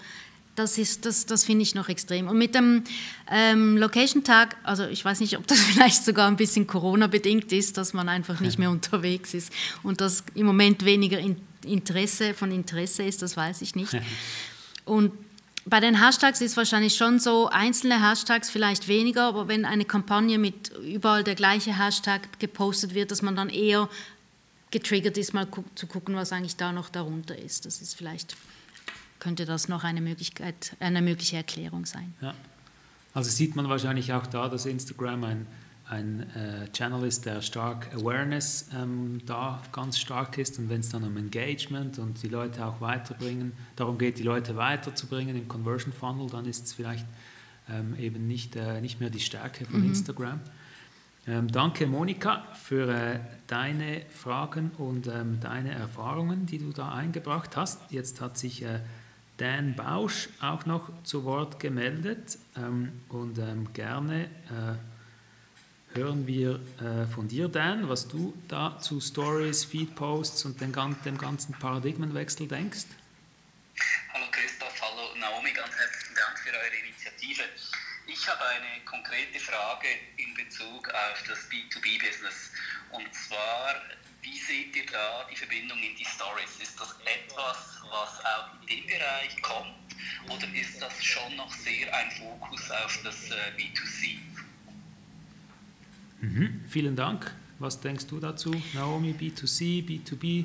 [0.58, 2.28] das, das, das finde ich noch extrem.
[2.28, 2.82] Und mit dem
[3.30, 7.92] ähm, Location-Tag, also ich weiß nicht, ob das vielleicht sogar ein bisschen Corona-bedingt ist, dass
[7.92, 9.52] man einfach nicht mehr unterwegs ist
[9.82, 11.18] und dass im Moment weniger
[11.64, 13.96] Interesse von Interesse ist, das weiß ich nicht.
[14.84, 15.12] Und
[15.68, 20.38] bei den Hashtags ist wahrscheinlich schon so, einzelne Hashtags vielleicht weniger, aber wenn eine Kampagne
[20.38, 23.88] mit überall der gleiche Hashtag gepostet wird, dass man dann eher
[24.70, 27.66] getriggert ist, mal gu zu gucken, was eigentlich da noch darunter ist.
[27.66, 28.36] Das ist vielleicht,
[29.18, 32.14] könnte das noch eine Möglichkeit, eine mögliche Erklärung sein.
[32.20, 32.34] Ja.
[33.14, 35.46] Also sieht man wahrscheinlich auch da, dass Instagram ein
[35.88, 40.90] ein äh, Channel ist, der stark Awareness ähm, da ganz stark ist und wenn es
[40.90, 45.92] dann um Engagement und die Leute auch weiterbringen, darum geht, die Leute weiterzubringen im Conversion
[45.92, 47.06] Funnel, dann ist es vielleicht
[47.70, 49.88] ähm, eben nicht, äh, nicht mehr die Stärke von mhm.
[49.88, 50.40] Instagram.
[51.26, 57.56] Ähm, danke Monika für äh, deine Fragen und ähm, deine Erfahrungen, die du da eingebracht
[57.56, 57.80] hast.
[57.90, 58.80] Jetzt hat sich äh,
[59.38, 64.74] Dan Bausch auch noch zu Wort gemeldet ähm, und ähm, gerne äh,
[65.94, 70.72] hören wir äh, von dir, Dan, was du da zu Stories, Feedposts und den,
[71.04, 72.86] dem ganzen Paradigmenwechsel denkst.
[74.12, 77.42] Hallo Christoph, hallo Naomi, ganz herzlichen Dank für eure Initiative.
[78.06, 82.52] Ich habe eine konkrete Frage in Bezug auf das B2B-Business.
[82.92, 83.74] Und zwar,
[84.22, 86.58] wie seht ihr da die Verbindung in die Stories?
[86.60, 89.74] Ist das etwas, was auch in dem Bereich kommt?
[90.28, 94.27] Oder ist das schon noch sehr ein Fokus auf das äh, B2C?
[96.20, 96.60] Mhm.
[96.68, 97.32] Vielen Dank.
[97.58, 99.14] Was denkst du dazu, Naomi?
[99.18, 100.44] B2C, B2B?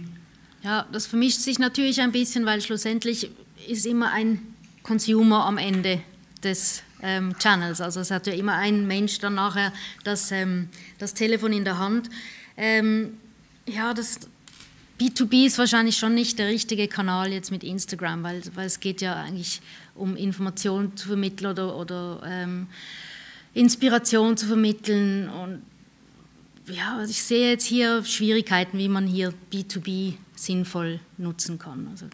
[0.63, 3.29] Ja, das vermischt sich natürlich ein bisschen, weil schlussendlich
[3.67, 4.39] ist immer ein
[4.81, 6.01] Consumer am Ende
[6.43, 7.81] des ähm, Channels.
[7.81, 11.77] Also es hat ja immer ein Mensch dann nachher das, ähm, das Telefon in der
[11.77, 12.09] Hand.
[12.57, 13.17] Ähm,
[13.67, 14.19] ja, das
[14.99, 19.01] B2B ist wahrscheinlich schon nicht der richtige Kanal jetzt mit Instagram, weil, weil es geht
[19.01, 19.61] ja eigentlich
[19.95, 22.67] um Informationen zu vermitteln oder, oder ähm,
[23.53, 25.29] Inspiration zu vermitteln.
[25.29, 25.61] Und
[26.67, 31.87] ja, also ich sehe jetzt hier Schwierigkeiten, wie man hier B2B sinnvoll nutzen kann.
[31.91, 32.07] Also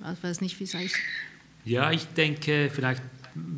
[0.00, 0.96] ich weiß nicht, wie es heißt.
[1.64, 3.02] Ja, ich denke vielleicht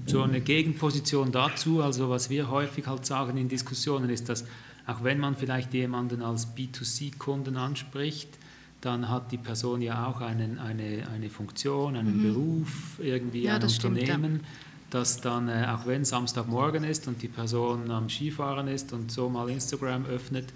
[0.07, 4.45] so eine Gegenposition dazu, also was wir häufig halt sagen in Diskussionen ist, dass
[4.87, 8.29] auch wenn man vielleicht jemanden als B2C-Kunden anspricht,
[8.81, 12.23] dann hat die Person ja auch einen, eine, eine Funktion, einen mhm.
[12.23, 14.07] Beruf, irgendwie ja, ein Unternehmen.
[14.07, 14.66] Stimmt, ja
[14.97, 19.29] dass dann, äh, auch wenn Samstagmorgen ist und die Person am Skifahren ist und so
[19.29, 20.47] mal Instagram öffnet,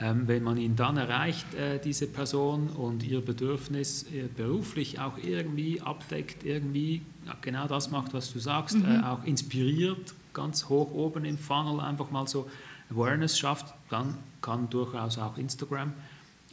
[0.00, 5.18] ähm, wenn man ihn dann erreicht, äh, diese Person, und ihr Bedürfnis äh, beruflich auch
[5.18, 7.02] irgendwie abdeckt, irgendwie
[7.42, 8.86] genau das macht, was du sagst, mhm.
[8.86, 12.48] äh, auch inspiriert, ganz hoch oben im Funnel einfach mal so
[12.90, 15.92] Awareness schafft, dann kann durchaus auch Instagram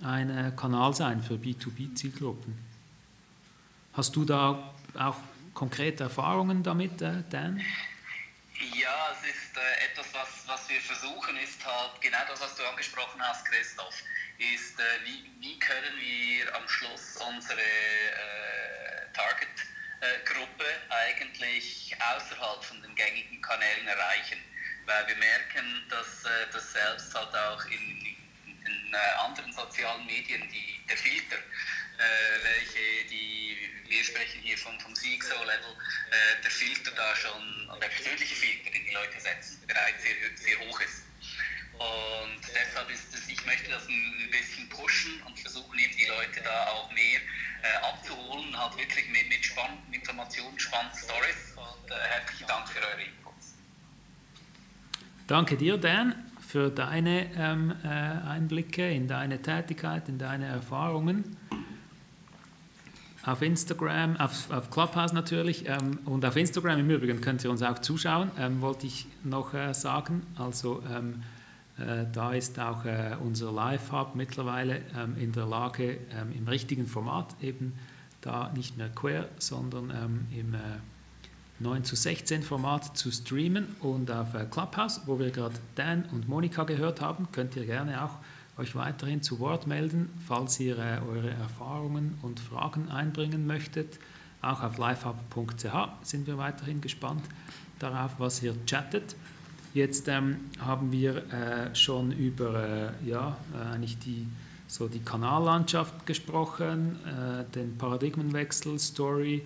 [0.04, 2.54] ein äh, Kanal sein für B2B-Zielgruppen.
[3.94, 5.16] Hast du da auch
[5.58, 7.60] konkrete Erfahrungen damit, äh, Dan?
[8.78, 12.64] Ja, es ist äh, etwas, was, was wir versuchen, ist halt genau das, was du
[12.64, 14.04] angesprochen hast, Christoph,
[14.38, 22.94] ist, äh, wie, wie können wir am Schluss unsere äh, Target-Gruppe eigentlich außerhalb von den
[22.94, 24.38] gängigen Kanälen erreichen.
[24.86, 28.16] Weil wir merken, dass das selbst halt auch in,
[28.46, 31.36] in anderen sozialen Medien die, der Filter,
[32.44, 35.74] welche die, wir sprechen hier von, vom CXO-Level,
[36.12, 40.60] äh, der Filter da schon, der persönliche Filter, den die Leute setzen, bereits sehr, sehr
[40.68, 41.04] hoch ist.
[41.78, 46.42] Und deshalb ist es, ich möchte das ein bisschen pushen und versuchen eben die Leute
[46.44, 47.20] da auch mehr
[47.62, 51.54] äh, abzuholen, halt wirklich mit, mit spannenden Informationen, spannenden Stories.
[51.56, 53.54] Und äh, herzlichen Dank für eure Inputs.
[55.28, 56.16] Danke dir, Dan,
[56.48, 61.38] für deine ähm, äh, Einblicke in deine Tätigkeit, in deine Erfahrungen.
[63.28, 67.62] Auf Instagram, auf, auf Clubhouse natürlich ähm, und auf Instagram im Übrigen könnt ihr uns
[67.62, 70.22] auch zuschauen, ähm, wollte ich noch äh, sagen.
[70.38, 71.24] Also ähm,
[71.78, 76.88] äh, da ist auch äh, unser Live-Hub mittlerweile ähm, in der Lage, ähm, im richtigen
[76.88, 77.74] Format eben
[78.22, 80.56] da nicht mehr quer, sondern ähm, im
[81.60, 86.30] 9 zu 16 Format zu streamen und auf äh, Clubhouse, wo wir gerade Dan und
[86.30, 88.20] Monika gehört haben, könnt ihr gerne auch
[88.58, 94.00] euch weiterhin zu Wort melden, falls ihr eure Erfahrungen und Fragen einbringen möchtet.
[94.42, 97.24] Auch auf livehub.ch sind wir weiterhin gespannt
[97.80, 99.16] darauf, was ihr chattet.
[99.74, 104.28] Jetzt ähm, haben wir äh, schon über äh, ja, äh, eigentlich die,
[104.68, 109.44] so die Kanallandschaft gesprochen, äh, den Paradigmenwechsel, Story,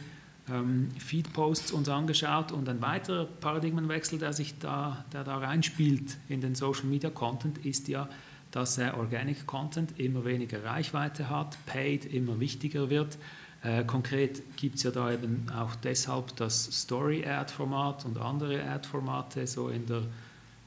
[0.50, 6.42] ähm, Feedposts uns angeschaut und ein weiterer Paradigmenwechsel, der sich da, der da reinspielt in
[6.42, 8.08] den Social Media Content, ist ja,
[8.52, 13.18] dass äh, Organic Content immer weniger Reichweite hat, Paid immer wichtiger wird.
[13.64, 19.70] Äh, konkret gibt es ja da eben auch deshalb das Story-Ad-Format und andere Ad-Formate so
[19.70, 20.04] in der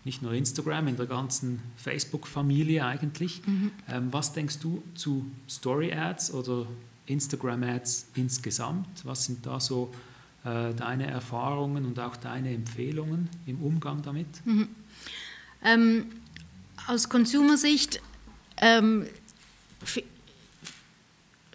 [0.04, 3.46] nicht nur Instagram, in der ganzen Facebook-Familie eigentlich.
[3.46, 3.70] Mhm.
[3.88, 6.66] Ähm, was denkst du zu Story-Ads oder
[7.06, 9.04] Instagram-Ads insgesamt?
[9.04, 9.92] Was sind da so
[10.44, 14.26] äh, deine Erfahrungen und auch deine Empfehlungen im Umgang damit?
[14.44, 14.68] Mhm.
[15.64, 16.06] Ähm,
[16.86, 18.00] aus Consumer-Sicht
[18.58, 19.06] ähm,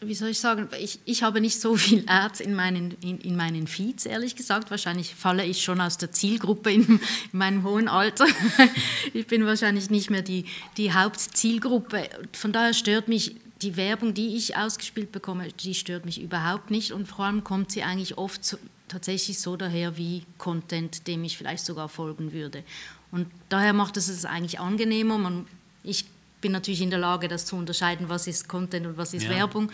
[0.02, 3.36] wie soll ich sagen, ich, ich habe nicht so viel Ads in meinen, in, in,
[3.36, 4.72] meinen Feeds, ehrlich gesagt.
[4.72, 7.00] Wahrscheinlich falle ich schon aus der Zielgruppe in, in
[7.40, 8.26] meinem hohen Alter.
[9.14, 10.46] ich bin wahrscheinlich nicht mehr die,
[10.78, 12.10] die Hauptzielgruppe.
[12.32, 16.94] Von daher stört mich die Werbung, die ich ausgespielt bekomme, die stört mich überhaupt nicht.
[16.94, 21.38] Und vor allem kommt sie eigentlich oft so, tatsächlich so daher wie Content, dem ich
[21.38, 22.64] vielleicht sogar folgen würde.
[23.12, 25.18] Und daher macht es es eigentlich angenehmer.
[25.18, 25.48] Man,
[25.84, 26.06] ich
[26.42, 29.32] bin natürlich in der Lage, das zu unterscheiden, was ist Content und was ist ja.
[29.32, 29.72] Werbung.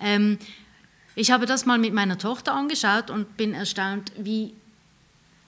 [0.00, 0.38] Ähm,
[1.14, 4.52] ich habe das mal mit meiner Tochter angeschaut und bin erstaunt, wie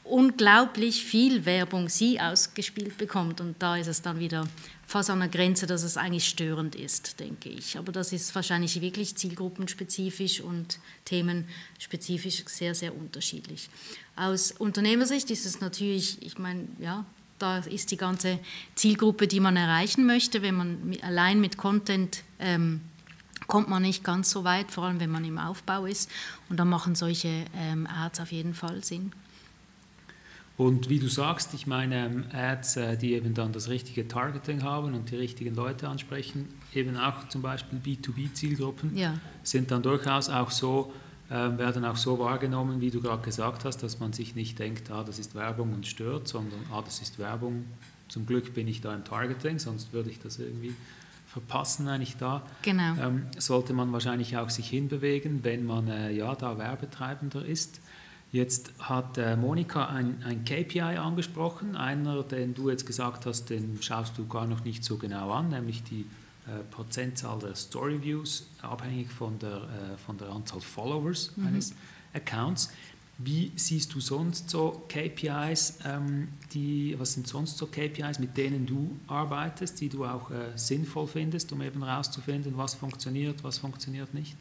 [0.05, 3.41] unglaublich viel Werbung sie ausgespielt bekommt.
[3.41, 4.47] Und da ist es dann wieder
[4.87, 7.77] fast an der Grenze, dass es eigentlich störend ist, denke ich.
[7.77, 13.69] Aber das ist wahrscheinlich wirklich zielgruppenspezifisch und themenspezifisch sehr, sehr unterschiedlich.
[14.15, 17.05] Aus Unternehmersicht ist es natürlich, ich meine, ja,
[17.39, 18.39] da ist die ganze
[18.75, 20.43] Zielgruppe, die man erreichen möchte.
[20.43, 22.81] Wenn man allein mit Content ähm,
[23.47, 26.11] kommt man nicht ganz so weit, vor allem wenn man im Aufbau ist.
[26.49, 29.13] Und da machen solche ähm, Ads auf jeden Fall Sinn.
[30.57, 34.63] Und wie du sagst, ich meine ähm, Ads, äh, die eben dann das richtige Targeting
[34.63, 39.19] haben und die richtigen Leute ansprechen, eben auch zum Beispiel B2B-Zielgruppen, ja.
[39.43, 40.93] sind dann durchaus auch so,
[41.29, 45.03] werden auch so wahrgenommen, wie du gerade gesagt hast, dass man sich nicht denkt, ah,
[45.03, 47.65] das ist Werbung und stört, sondern ah, das ist Werbung.
[48.09, 50.75] Zum Glück bin ich da im Targeting, sonst würde ich das irgendwie
[51.27, 52.43] verpassen eigentlich da.
[52.63, 52.95] Genau.
[53.01, 57.81] Ähm, sollte man wahrscheinlich auch sich hinbewegen, wenn man äh, ja da Werbetreibender ist.
[58.33, 63.79] Jetzt hat äh, Monika ein, ein KPI angesprochen, einer, den du jetzt gesagt hast, den
[63.83, 66.07] schaust du gar noch nicht so genau an, nämlich die
[66.71, 71.47] Prozentzahl der Storyviews, abhängig von der, äh, von der Anzahl Followers mhm.
[71.49, 71.75] eines
[72.15, 72.71] Accounts.
[73.19, 78.67] Wie siehst du sonst so KPIs, ähm, die, was sind sonst so KPIs, mit denen
[78.67, 84.13] du arbeitest, die du auch äh, sinnvoll findest, um eben herauszufinden, was funktioniert, was funktioniert
[84.13, 84.37] nicht?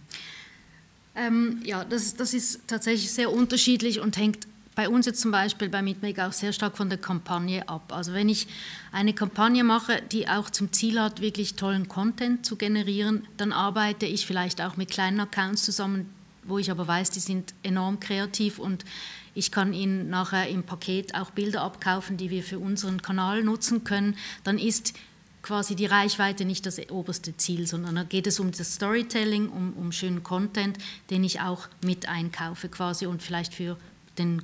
[1.15, 5.69] Ähm, ja, das, das ist tatsächlich sehr unterschiedlich und hängt bei uns jetzt zum Beispiel
[5.69, 7.93] bei Meetmake auch sehr stark von der Kampagne ab.
[7.93, 8.47] Also wenn ich
[8.91, 14.05] eine Kampagne mache, die auch zum Ziel hat, wirklich tollen Content zu generieren, dann arbeite
[14.05, 18.59] ich vielleicht auch mit kleinen Accounts zusammen, wo ich aber weiß, die sind enorm kreativ
[18.59, 18.85] und
[19.33, 23.83] ich kann ihnen nachher im Paket auch Bilder abkaufen, die wir für unseren Kanal nutzen
[23.83, 24.15] können.
[24.43, 24.93] Dann ist
[25.41, 29.73] quasi die Reichweite nicht das oberste Ziel, sondern da geht es um das Storytelling, um,
[29.73, 30.77] um schönen Content,
[31.09, 33.77] den ich auch mit einkaufe quasi und vielleicht für
[34.17, 34.41] den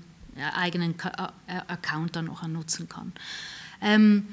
[0.56, 0.96] eigenen
[1.48, 3.14] äh, Account dann noch nutzen kann.
[3.82, 4.28] Ähm,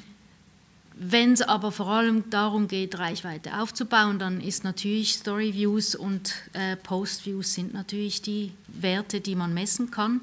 [1.01, 6.75] wenn es aber vor allem darum geht, Reichweite aufzubauen, dann ist natürlich Storyviews und äh,
[6.75, 10.21] Postviews sind natürlich die Werte, die man messen kann.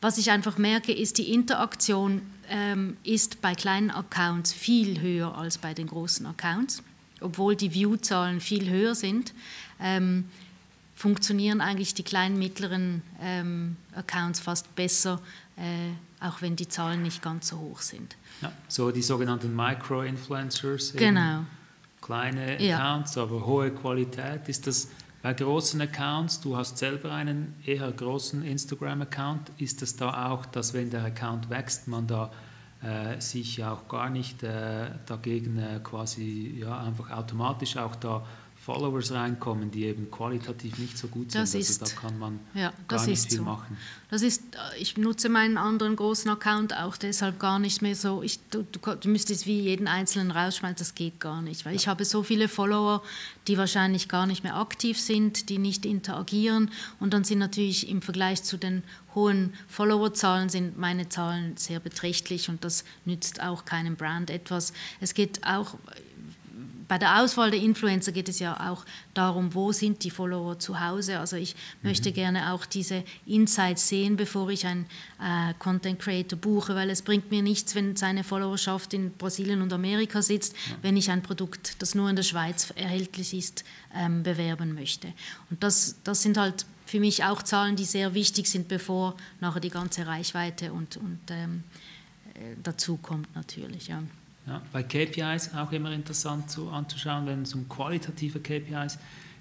[0.00, 5.58] Was ich einfach merke, ist, die Interaktion ähm, ist bei kleinen Accounts viel höher als
[5.58, 6.82] bei den großen Accounts.
[7.20, 9.32] obwohl die View-Zahlen viel höher sind,
[9.80, 10.26] ähm,
[10.96, 15.20] funktionieren eigentlich die kleinen, mittleren ähm, Accounts fast besser,
[15.56, 18.16] äh, auch wenn die Zahlen nicht ganz so hoch sind.
[18.40, 20.94] Ja, so die sogenannten Micro-Influencers.
[20.94, 21.44] Genau.
[22.00, 22.78] Kleine Ja.
[22.78, 24.48] Accounts, aber hohe Qualität.
[24.48, 24.88] Ist das
[25.22, 30.72] bei großen Accounts, du hast selber einen eher großen Instagram-Account, ist das da auch, dass
[30.72, 32.30] wenn der Account wächst, man da
[32.82, 38.24] äh, sich auch gar nicht äh, dagegen äh, quasi ja, einfach automatisch auch da
[38.66, 41.40] Followers reinkommen, die eben qualitativ nicht so gut sind.
[41.40, 43.44] Das also ist- da kann man Ja, gar nicht ist viel so.
[43.44, 43.76] machen.
[44.10, 48.24] Das ist, äh, ich nutze meinen anderen großen Account auch deshalb gar nicht mehr so.
[48.24, 51.86] Ich, du, du, du müsstest wie jeden einzelnen rausschmeißen, das geht gar nicht, weil ich
[51.86, 53.04] habe so viele Follower,
[53.46, 58.02] die wahrscheinlich gar nicht mehr aktiv sind, die nicht interagieren und dann sind natürlich im
[58.02, 58.82] Vergleich zu den
[59.14, 64.72] hohen Followerzahlen sind meine Zahlen sehr beträchtlich und das nützt auch keinem Brand etwas.
[65.00, 65.76] Es geht auch
[66.88, 68.84] bei der Auswahl der Influencer geht es ja auch
[69.14, 71.18] darum, wo sind die Follower zu Hause.
[71.18, 74.86] Also ich möchte gerne auch diese Insights sehen, bevor ich einen
[75.20, 79.72] äh, Content Creator buche, weil es bringt mir nichts, wenn seine Followerschaft in Brasilien und
[79.72, 83.64] Amerika sitzt, wenn ich ein Produkt, das nur in der Schweiz erhältlich ist,
[83.94, 85.12] ähm, bewerben möchte.
[85.50, 89.60] Und das, das sind halt für mich auch Zahlen, die sehr wichtig sind, bevor nachher
[89.60, 91.64] die ganze Reichweite und, und ähm,
[92.34, 93.88] äh, dazu kommt natürlich.
[93.88, 94.02] Ja.
[94.46, 98.98] Ja, bei KPIs auch immer interessant zu, anzuschauen, wenn es um qualitative KPIs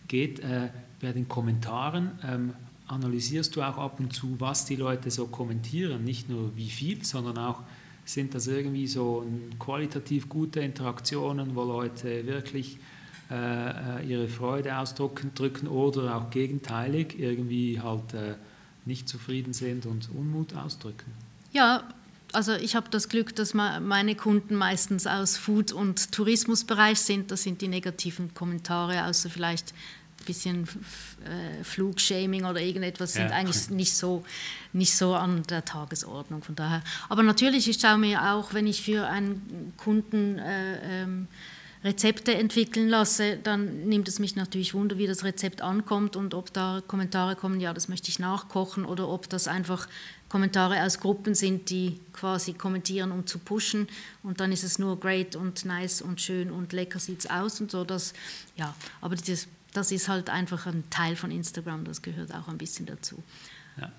[0.07, 0.39] geht.
[0.39, 0.69] Äh,
[1.01, 2.53] bei den Kommentaren ähm,
[2.87, 6.03] analysierst du auch ab und zu, was die Leute so kommentieren.
[6.03, 7.61] Nicht nur wie viel, sondern auch,
[8.05, 9.25] sind das irgendwie so
[9.59, 12.77] qualitativ gute Interaktionen, wo Leute wirklich
[13.31, 18.35] äh, äh, ihre Freude ausdrücken drücken oder auch gegenteilig irgendwie halt äh,
[18.85, 21.11] nicht zufrieden sind und Unmut ausdrücken.
[21.51, 21.83] Ja,
[22.35, 27.31] also ich habe das Glück, dass meine Kunden meistens aus Food- und Tourismusbereich sind.
[27.31, 29.73] Das sind die negativen Kommentare, außer vielleicht
[30.21, 30.63] ein bisschen
[31.23, 33.35] äh, Flugshaming oder irgendetwas, sind Ja.
[33.35, 34.23] eigentlich nicht so,
[34.73, 36.43] nicht so an der Tagesordnung.
[36.43, 36.83] Von daher.
[37.09, 41.27] Aber natürlich, ich schaue mir auch, wenn ich für einen Kunden äh, ähm,
[41.83, 46.51] Rezepte entwickeln lasse, dann nimmt es mich natürlich Wunder, wie das Rezept ankommt und ob
[46.51, 49.87] da Kommentare kommen, ja, das möchte ich nachkochen oder ob das einfach
[50.29, 53.87] Kommentare aus Gruppen sind, die quasi kommentieren, um zu pushen
[54.23, 57.71] und dann ist es nur great und nice und schön und lecker sieht's aus und
[57.71, 57.83] so.
[57.83, 58.13] Das,
[58.55, 62.57] ja, aber das, das ist halt einfach ein Teil von Instagram, das gehört auch ein
[62.57, 63.21] bisschen dazu.
[63.79, 63.91] Ja.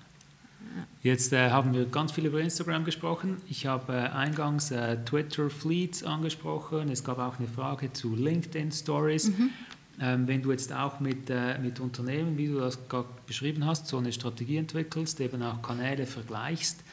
[1.01, 3.37] Jetzt äh, haben wir ganz viel über Instagram gesprochen.
[3.47, 6.89] Ich habe äh, eingangs äh, Twitter Fleets angesprochen.
[6.89, 9.29] Es gab auch eine Frage zu LinkedIn Stories.
[9.29, 9.51] Ähm,
[10.27, 13.97] wenn du jetzt auch mit, äh, mit Unternehmen, wie du das gerade beschrieben hast, so
[13.97, 16.83] eine Strategie entwickelst, eben auch Kanäle vergleichst,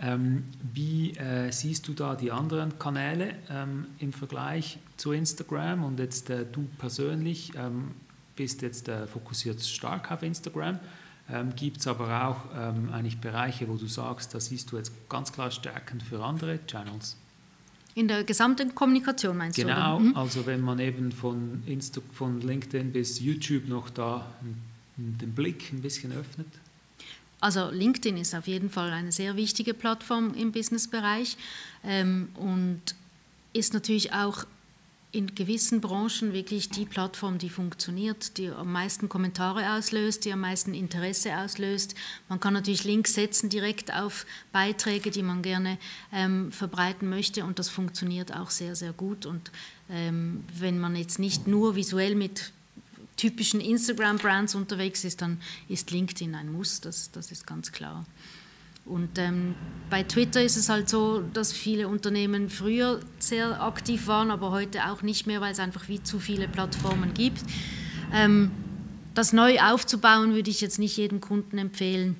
[0.00, 5.84] ähm, wie äh, siehst du da die anderen Kanäle ähm, im Vergleich zu Instagram?
[5.84, 7.92] Und jetzt äh, du persönlich ähm,
[8.36, 10.78] bist jetzt fokussiert stark auf Instagram.
[11.30, 14.92] Ähm, Gibt es aber auch ähm, eigentlich Bereiche, wo du sagst, da siehst du jetzt
[15.08, 17.16] ganz klar Stärken für andere Channels?
[17.94, 19.62] In der gesamten Kommunikation meinst du?
[19.62, 19.98] Genau?
[19.98, 20.16] Mhm.
[20.16, 24.26] also wenn man eben von, Insta von LinkedIn bis YouTube noch da
[24.96, 26.46] den Blick ein bisschen öffnet.
[27.40, 31.36] Also LinkedIn ist auf jeden Fall eine sehr wichtige Plattform im Businessbereich
[31.84, 32.80] ähm, und
[33.52, 34.44] ist natürlich auch
[35.12, 40.40] in gewissen Branchen wirklich die Plattform, die funktioniert, die am meisten Kommentare auslöst, die am
[40.40, 41.94] meisten Interesse auslöst.
[42.30, 45.76] Man kann natürlich Links setzen direkt auf Beiträge, die man gerne
[46.14, 49.26] ähm, verbreiten möchte und das funktioniert auch sehr, sehr gut.
[49.26, 49.50] Und
[49.90, 52.50] ähm, wenn man jetzt nicht nur visuell mit
[53.16, 58.06] typischen Instagram-Brands unterwegs ist, dann ist LinkedIn ein Muss, das, das ist ganz klar.
[58.84, 59.54] Und ähm,
[59.90, 64.90] bei Twitter ist es halt so, dass viele Unternehmen früher sehr aktiv waren, aber heute
[64.90, 67.42] auch nicht mehr, weil es einfach wie zu viele Plattformen gibt.
[68.12, 68.50] Ähm,
[69.14, 72.16] das neu aufzubauen würde ich jetzt nicht jedem Kunden empfehlen,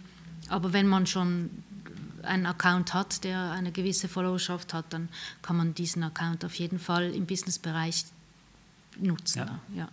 [0.49, 1.51] aber wenn man schon
[2.23, 5.09] einen Account hat, der eine gewisse Followerschaft hat, dann
[5.41, 8.05] kann man diesen Account auf jeden Fall im Businessbereich
[9.01, 9.39] nutzen.
[9.39, 9.61] Ja.
[9.75, 9.89] Ja.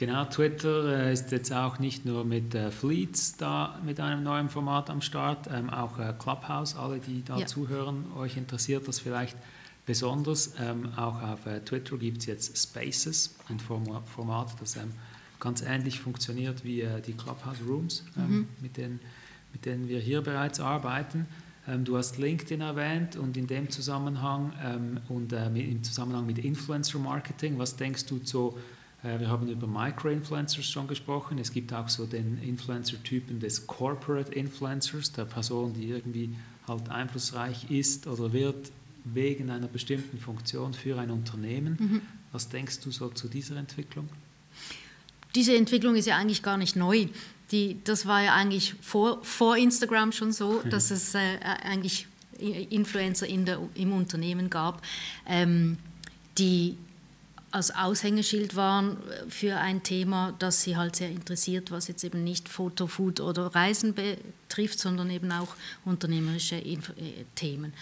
[0.00, 4.48] Genau, Twitter äh, ist jetzt auch nicht nur mit äh, Fleets da mit einem neuen
[4.48, 7.44] Format am Start, ähm, auch äh, Clubhouse, alle, die da Ja.
[7.44, 9.36] zuhören, euch interessiert das vielleicht
[9.84, 10.54] besonders.
[10.58, 14.92] Ähm, auch auf Twitter gibt es jetzt Spaces, ein Forma- Format, das ähm,
[15.38, 19.00] ganz ähnlich funktioniert wie äh, die Clubhouse Rooms, ähm, mit, denen,
[19.52, 21.26] mit denen wir hier bereits arbeiten.
[21.68, 26.38] Ähm, du hast LinkedIn erwähnt und in dem Zusammenhang ähm, und äh, im Zusammenhang mit
[26.38, 28.56] Influencer Marketing, was denkst du so?
[29.02, 31.38] Äh, wir haben über Micro-Influencers schon gesprochen.
[31.38, 36.34] Es gibt auch so den Influencer-Typen des Corporate Influencers, der Person, die irgendwie
[36.66, 38.70] halt einflussreich ist oder wird
[39.04, 41.76] wegen einer bestimmten Funktion für ein Unternehmen.
[41.80, 42.00] Was
[42.32, 44.08] was denkst du so zu dieser Entwicklung?
[45.34, 47.06] Diese Entwicklung ist ja eigentlich gar nicht neu.
[47.50, 50.70] Die, das war ja eigentlich vor, vor Instagram schon so, mhm.
[50.70, 52.06] dass es äh, eigentlich
[52.38, 54.82] Influencer in der, im Unternehmen gab,
[55.26, 55.76] ähm,
[56.38, 56.76] die
[57.52, 58.98] als Aushängeschild waren
[59.28, 63.46] für ein Thema, das sie halt sehr interessiert, was jetzt eben nicht Foto, Food oder
[63.46, 67.72] Reisen betrifft, sondern eben auch unternehmerische Inf äh, Themen.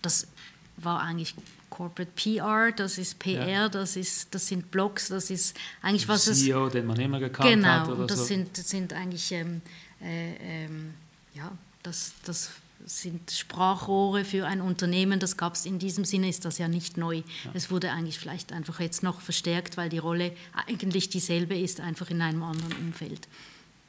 [0.00, 0.28] Das
[0.76, 1.34] war eigentlich
[1.68, 3.68] Corporate PR, das ist PR, ja.
[3.68, 6.42] das, ist, das sind Blogs, das ist eigentlich was es...
[6.42, 8.24] CEO, den man immer gekannt genau, hat oder das so.
[8.24, 9.60] Sind, das sind eigentlich, ähm,
[10.00, 10.94] äh, ähm,
[11.34, 11.52] ja,
[11.82, 12.50] das, das
[12.84, 15.20] sind Sprachrohre für ein Unternehmen.
[15.20, 17.16] Das gab es in diesem Sinne, ist das ja nicht neu.
[17.16, 17.50] Ja.
[17.54, 20.32] Es wurde eigentlich vielleicht einfach jetzt noch verstärkt, weil die Rolle
[20.66, 23.28] eigentlich dieselbe ist, einfach in einem anderen Umfeld.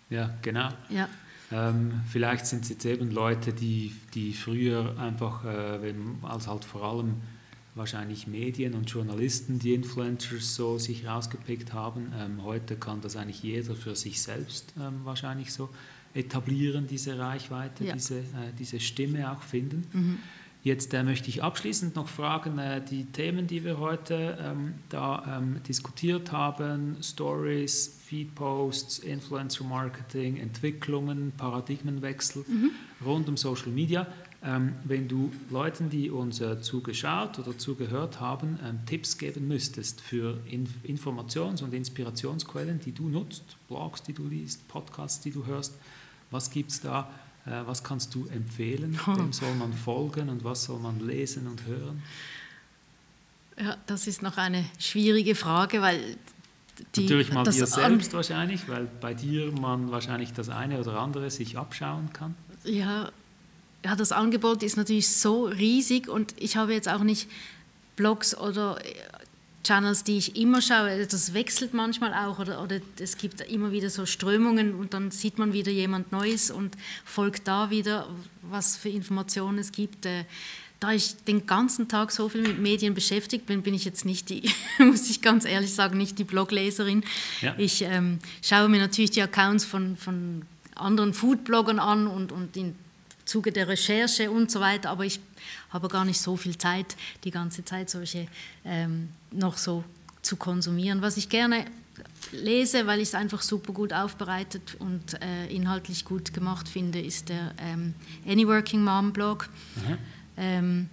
[0.10, 0.70] Ja, genau.
[0.90, 1.08] Ja.
[1.52, 6.84] Ähm, vielleicht sind es jetzt eben Leute, die, die früher einfach, äh, als halt vor
[6.84, 7.16] allem
[7.76, 12.12] wahrscheinlich Medien und Journalisten, die Influencers so sich rausgepickt haben.
[12.20, 15.70] Ähm, heute kann das eigentlich jeder für sich selbst ähm, wahrscheinlich so
[16.20, 17.94] etablieren, diese Reichweite, ja.
[17.94, 19.88] diese, äh, diese Stimme auch finden.
[19.92, 20.18] Mhm.
[20.62, 25.38] Jetzt äh, möchte ich abschließend noch fragen, äh, die Themen, die wir heute ähm, da
[25.38, 32.72] ähm, diskutiert haben, Stories, Feedposts, Influencer Marketing, Entwicklungen, Paradigmenwechsel mhm.
[33.06, 34.06] rund um Social Media.
[34.42, 40.00] Ähm, wenn du Leuten, die uns äh, zugeschaut oder zugehört haben, ähm, Tipps geben müsstest
[40.00, 45.46] für Inf Informations- und Inspirationsquellen, die du nutzt, Blogs, die du liest, Podcasts, die du
[45.46, 45.76] hörst,
[46.32, 47.10] was gibt es da?
[47.46, 49.00] Äh, was kannst du empfehlen?
[49.06, 52.02] Wem soll man folgen und was soll man lesen und hören?
[53.60, 56.18] Ja, das ist noch eine schwierige Frage, weil
[56.96, 61.30] die, Natürlich mal dir selbst wahrscheinlich, weil bei dir man wahrscheinlich das eine oder andere
[61.30, 62.36] sich abschauen kann.
[62.64, 63.12] Ja,
[63.84, 67.30] ja, das Angebot ist natürlich so riesig und ich habe jetzt auch nicht
[67.96, 68.80] Blogs oder
[69.70, 73.92] Channels, die ich immer schaue, das wechselt manchmal auch oder, oder es gibt immer wieder
[73.92, 78.08] so Strömungen und dann sieht man wieder jemand Neues und folgt da wieder,
[78.42, 80.08] was für Informationen es gibt.
[80.08, 80.26] Äh,
[80.80, 84.30] da ich den ganzen Tag so viel mit Medien beschäftigt bin, bin ich jetzt nicht
[84.30, 84.50] die,
[84.80, 87.04] muss ich ganz ehrlich sagen, nicht die Blogleserin.
[87.42, 87.54] Ja.
[87.60, 92.74] Ich ähm, schaue mir natürlich die Accounts von, von anderen Foodbloggern an und, und im
[93.30, 95.20] Zuge der Recherche und so weiter, aber ich
[95.70, 98.28] habe gar nicht so viel Zeit, die ganze Zeit solche
[98.66, 99.84] ähm, noch so
[100.22, 101.02] zu konsumieren.
[101.02, 101.66] Was ich gerne
[102.32, 107.30] lese, weil ich es einfach super gut aufbereitet und äh, inhaltlich gut gemacht finde, ist
[107.30, 107.94] der ähm,
[108.28, 109.50] Any Working Mom Blog.
[109.76, 109.98] Mhm.
[110.38, 110.90] Ähm,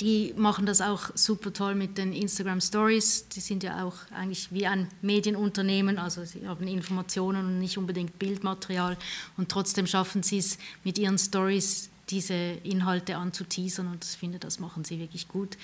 [0.00, 3.28] die machen das auch super toll mit den Instagram Stories.
[3.28, 8.18] Die sind ja auch eigentlich wie ein Medienunternehmen, also sie haben Informationen und nicht unbedingt
[8.18, 8.98] Bildmaterial.
[9.36, 14.60] Und trotzdem schaffen sie es mit ihren Stories diese Inhalte anzuteasern und ich finde, das
[14.60, 15.56] machen sie wirklich gut.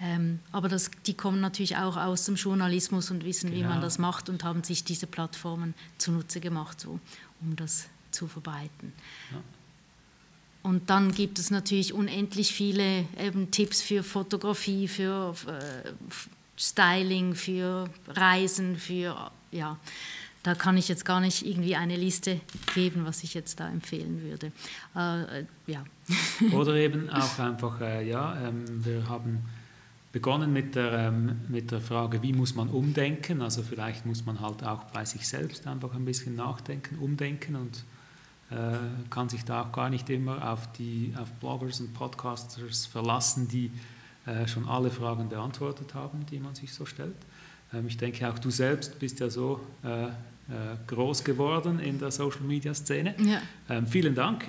[0.00, 3.58] Ähm, aber das, die kommen natürlich auch aus dem Journalismus und wissen, genau.
[3.58, 3.84] wie man genau.
[3.84, 6.98] das macht und haben sich diese Plattformen zunutze gemacht, so,
[7.40, 8.92] um das zu verbreiten.
[9.30, 9.38] Ja.
[10.62, 15.90] Und dann gibt es natürlich unendlich viele eben Tipps für Fotografie, für äh,
[16.56, 19.78] Styling, für Reisen, für ja
[20.42, 22.40] da kann ich jetzt gar nicht irgendwie eine Liste
[22.74, 24.52] geben, was ich jetzt da empfehlen würde.
[24.96, 25.84] Äh, ja.
[26.52, 29.40] Oder eben auch einfach, äh, ja, ähm, wir haben
[30.10, 33.40] begonnen mit der, ähm, mit der Frage, wie muss man umdenken?
[33.40, 37.84] Also vielleicht muss man halt auch bei sich selbst einfach ein bisschen nachdenken, umdenken und
[39.10, 43.70] kann sich da auch gar nicht immer auf, die, auf Bloggers und Podcasters verlassen, die
[44.26, 47.16] äh, schon alle Fragen beantwortet haben, die man sich so stellt.
[47.72, 50.10] Ähm, ich denke, auch du selbst bist ja so äh, äh,
[50.86, 53.14] groß geworden in der Social-Media-Szene.
[53.18, 53.40] Ja.
[53.68, 54.48] Ähm, vielen Dank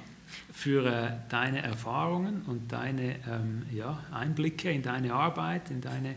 [0.52, 6.16] für äh, deine Erfahrungen und deine ähm, ja, Einblicke in deine Arbeit, in, deine,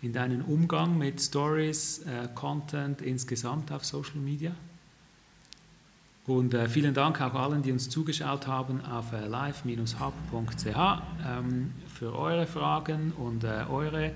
[0.00, 4.52] in deinen Umgang mit Stories, äh, Content insgesamt auf Social Media.
[6.26, 12.18] Und äh, vielen Dank auch allen, die uns zugeschaut haben auf äh, live-hub.ch ähm, für
[12.18, 14.12] eure Fragen und äh, eure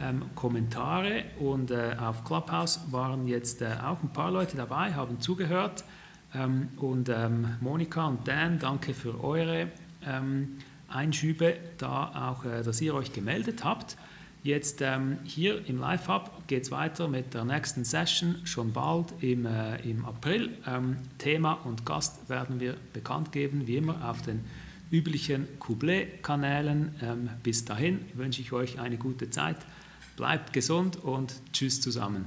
[0.00, 5.20] ähm, Kommentare und äh, auf Clubhouse waren jetzt äh, auch ein paar Leute dabei, haben
[5.20, 5.84] zugehört.
[6.34, 9.68] Ähm, und ähm, Monika und Dan, danke für eure
[10.04, 10.58] ähm,
[10.88, 13.96] Einschübe, da auch, äh, dass ihr euch gemeldet habt.
[14.44, 19.46] Jetzt ähm, hier im Live-Hub geht es weiter mit der nächsten Session, schon bald im,
[19.46, 20.58] äh, im April.
[20.66, 24.44] Ähm, Thema und Gast werden wir bekannt geben, wie immer auf den
[24.90, 27.30] üblichen Couplet-Kanälen.
[27.42, 29.56] bis dahin wünsche ich euch eine gute Zeit.
[30.16, 32.26] Bleibt gesund und tschüss zusammen.